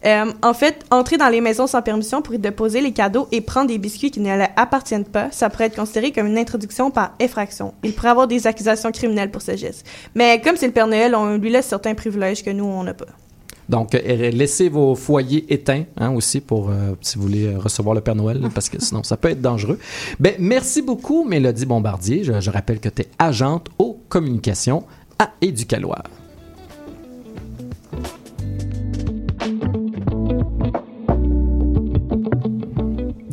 Euh, 0.07 0.33
en 0.43 0.55
fait, 0.55 0.85
entrer 0.91 1.17
dans 1.19 1.29
les 1.29 1.41
maisons 1.41 1.67
sans 1.67 1.83
permission 1.83 2.23
pour 2.23 2.35
y 2.35 2.39
déposer 2.39 2.81
les 2.81 2.93
cadeaux 2.93 3.29
et 3.33 3.41
prendre 3.41 3.69
des 3.69 3.79
biscuits 3.79 4.11
qui 4.11 4.21
ne 4.21 4.35
lui 4.35 4.45
appartiennent 4.57 5.05
pas, 5.05 5.31
ça 5.31 5.51
pourrait 5.51 5.67
être 5.67 5.77
considéré 5.77 6.13
comme 6.13 6.27
une 6.27 6.39
introduction 6.39 6.91
par 6.91 7.15
effraction. 7.21 7.75
Il 7.83 7.93
pourrait 7.95 8.09
avoir 8.09 8.27
des 8.27 8.47
accusations 8.47 8.91
criminelles 8.93 9.31
pour 9.31 9.43
ce 9.43 9.57
geste. 9.57 9.87
Mais 10.15 10.41
comme 10.41 10.57
c'est 10.57 10.67
le 10.67 10.73
Père 10.73 10.87
Noël, 10.87 11.15
on 11.15 11.37
lui 11.37 11.51
laisse 11.51 11.67
certains 11.67 11.95
privilèges 11.95 12.43
que 12.43 12.51
nous, 12.51 12.65
on 12.65 12.85
n'a 12.85 12.95
pas. 12.95 13.07
Donc, 13.71 13.95
euh, 13.95 14.31
laissez 14.31 14.69
vos 14.69 14.97
foyers 14.97 15.47
éteints 15.49 15.85
hein, 15.97 16.11
aussi 16.13 16.41
pour 16.41 16.71
euh, 16.71 16.97
si 17.01 17.17
vous 17.17 17.23
voulez 17.23 17.47
euh, 17.47 17.59
recevoir 17.59 17.95
le 17.95 18.01
Père 18.01 18.17
Noël, 18.17 18.41
parce 18.55 18.69
que 18.69 18.83
sinon 18.83 19.05
ça 19.05 19.17
peut 19.17 19.31
être 19.31 19.41
dangereux. 19.41 19.79
Ben, 20.19 20.35
merci 20.41 20.83
beaucoup, 20.83 21.25
Mélodie 21.25 21.67
Bombardier. 21.67 22.25
Je, 22.25 22.41
je 22.41 22.51
rappelle 22.51 22.81
que 22.81 22.89
tu 22.89 23.03
es 23.03 23.09
agente 23.19 23.69
aux 23.79 24.01
communications 24.09 24.83
à 25.21 25.31
Éducaloir. 25.41 26.03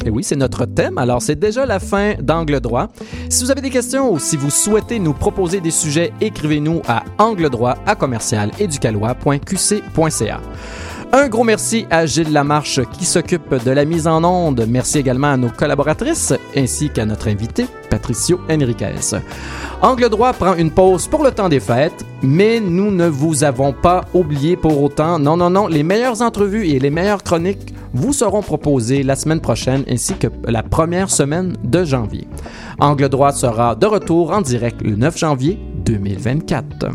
Et 0.07 0.09
oui, 0.09 0.23
c'est 0.23 0.37
notre 0.37 0.63
thème. 0.63 0.97
Alors, 0.97 1.21
c'est 1.21 1.37
déjà 1.37 1.65
la 1.65 1.79
fin 1.79 2.13
d'Angle 2.21 2.61
droit. 2.61 2.87
Si 3.27 3.43
vous 3.43 3.51
avez 3.51 3.59
des 3.59 3.69
questions 3.69 4.09
ou 4.13 4.19
si 4.19 4.37
vous 4.37 4.49
souhaitez 4.49 4.99
nous 4.99 5.11
proposer 5.11 5.59
des 5.59 5.69
sujets, 5.69 6.13
écrivez-nous 6.21 6.81
à 6.87 7.03
angle 7.17 7.49
droit 7.49 7.75
à 7.85 7.93
commercial. 7.93 8.51
Un 11.13 11.27
gros 11.27 11.43
merci 11.43 11.85
à 11.89 12.05
Gilles 12.05 12.31
Lamarche 12.31 12.79
qui 12.93 13.03
s'occupe 13.03 13.53
de 13.65 13.71
la 13.71 13.83
mise 13.83 14.07
en 14.07 14.23
onde. 14.23 14.65
Merci 14.69 14.99
également 14.99 15.31
à 15.31 15.37
nos 15.37 15.49
collaboratrices 15.49 16.33
ainsi 16.55 16.89
qu'à 16.89 17.05
notre 17.05 17.27
invité, 17.27 17.65
Patricio 17.89 18.39
Enriquez. 18.49 18.95
Angle 19.81 20.09
droit 20.09 20.31
prend 20.31 20.55
une 20.55 20.71
pause 20.71 21.07
pour 21.07 21.21
le 21.21 21.31
temps 21.31 21.49
des 21.49 21.59
fêtes, 21.59 22.05
mais 22.23 22.61
nous 22.61 22.91
ne 22.91 23.07
vous 23.07 23.43
avons 23.43 23.73
pas 23.73 24.05
oublié 24.13 24.55
pour 24.55 24.81
autant. 24.81 25.19
Non, 25.19 25.35
non, 25.35 25.49
non, 25.49 25.67
les 25.67 25.83
meilleures 25.83 26.21
entrevues 26.21 26.67
et 26.67 26.79
les 26.79 26.89
meilleures 26.91 27.23
chroniques 27.23 27.73
vous 27.97 28.13
seront 28.13 28.41
proposées 28.41 29.03
la 29.03 29.15
semaine 29.15 29.41
prochaine 29.41 29.83
ainsi 29.89 30.13
que 30.13 30.27
la 30.45 30.63
première 30.63 31.09
semaine 31.09 31.57
de 31.63 31.83
janvier. 31.83 32.27
Angle 32.79 33.09
droit 33.09 33.31
sera 33.31 33.75
de 33.75 33.85
retour 33.85 34.31
en 34.31 34.41
direct 34.41 34.81
le 34.81 34.95
9 34.95 35.17
janvier 35.17 35.59
2024. 35.85 36.87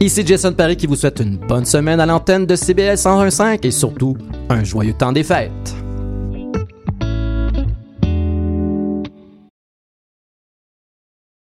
Ici 0.00 0.22
Jason 0.26 0.52
Paris 0.52 0.76
qui 0.76 0.86
vous 0.86 0.96
souhaite 0.96 1.20
une 1.20 1.38
bonne 1.38 1.64
semaine 1.64 2.00
à 2.00 2.06
l'antenne 2.06 2.44
de 2.44 2.54
CBL 2.54 2.96
101.5 2.96 3.66
et 3.66 3.70
surtout 3.70 4.16
un 4.50 4.62
joyeux 4.62 4.94
temps 4.94 5.12
des 5.12 5.24
fêtes. 5.24 5.81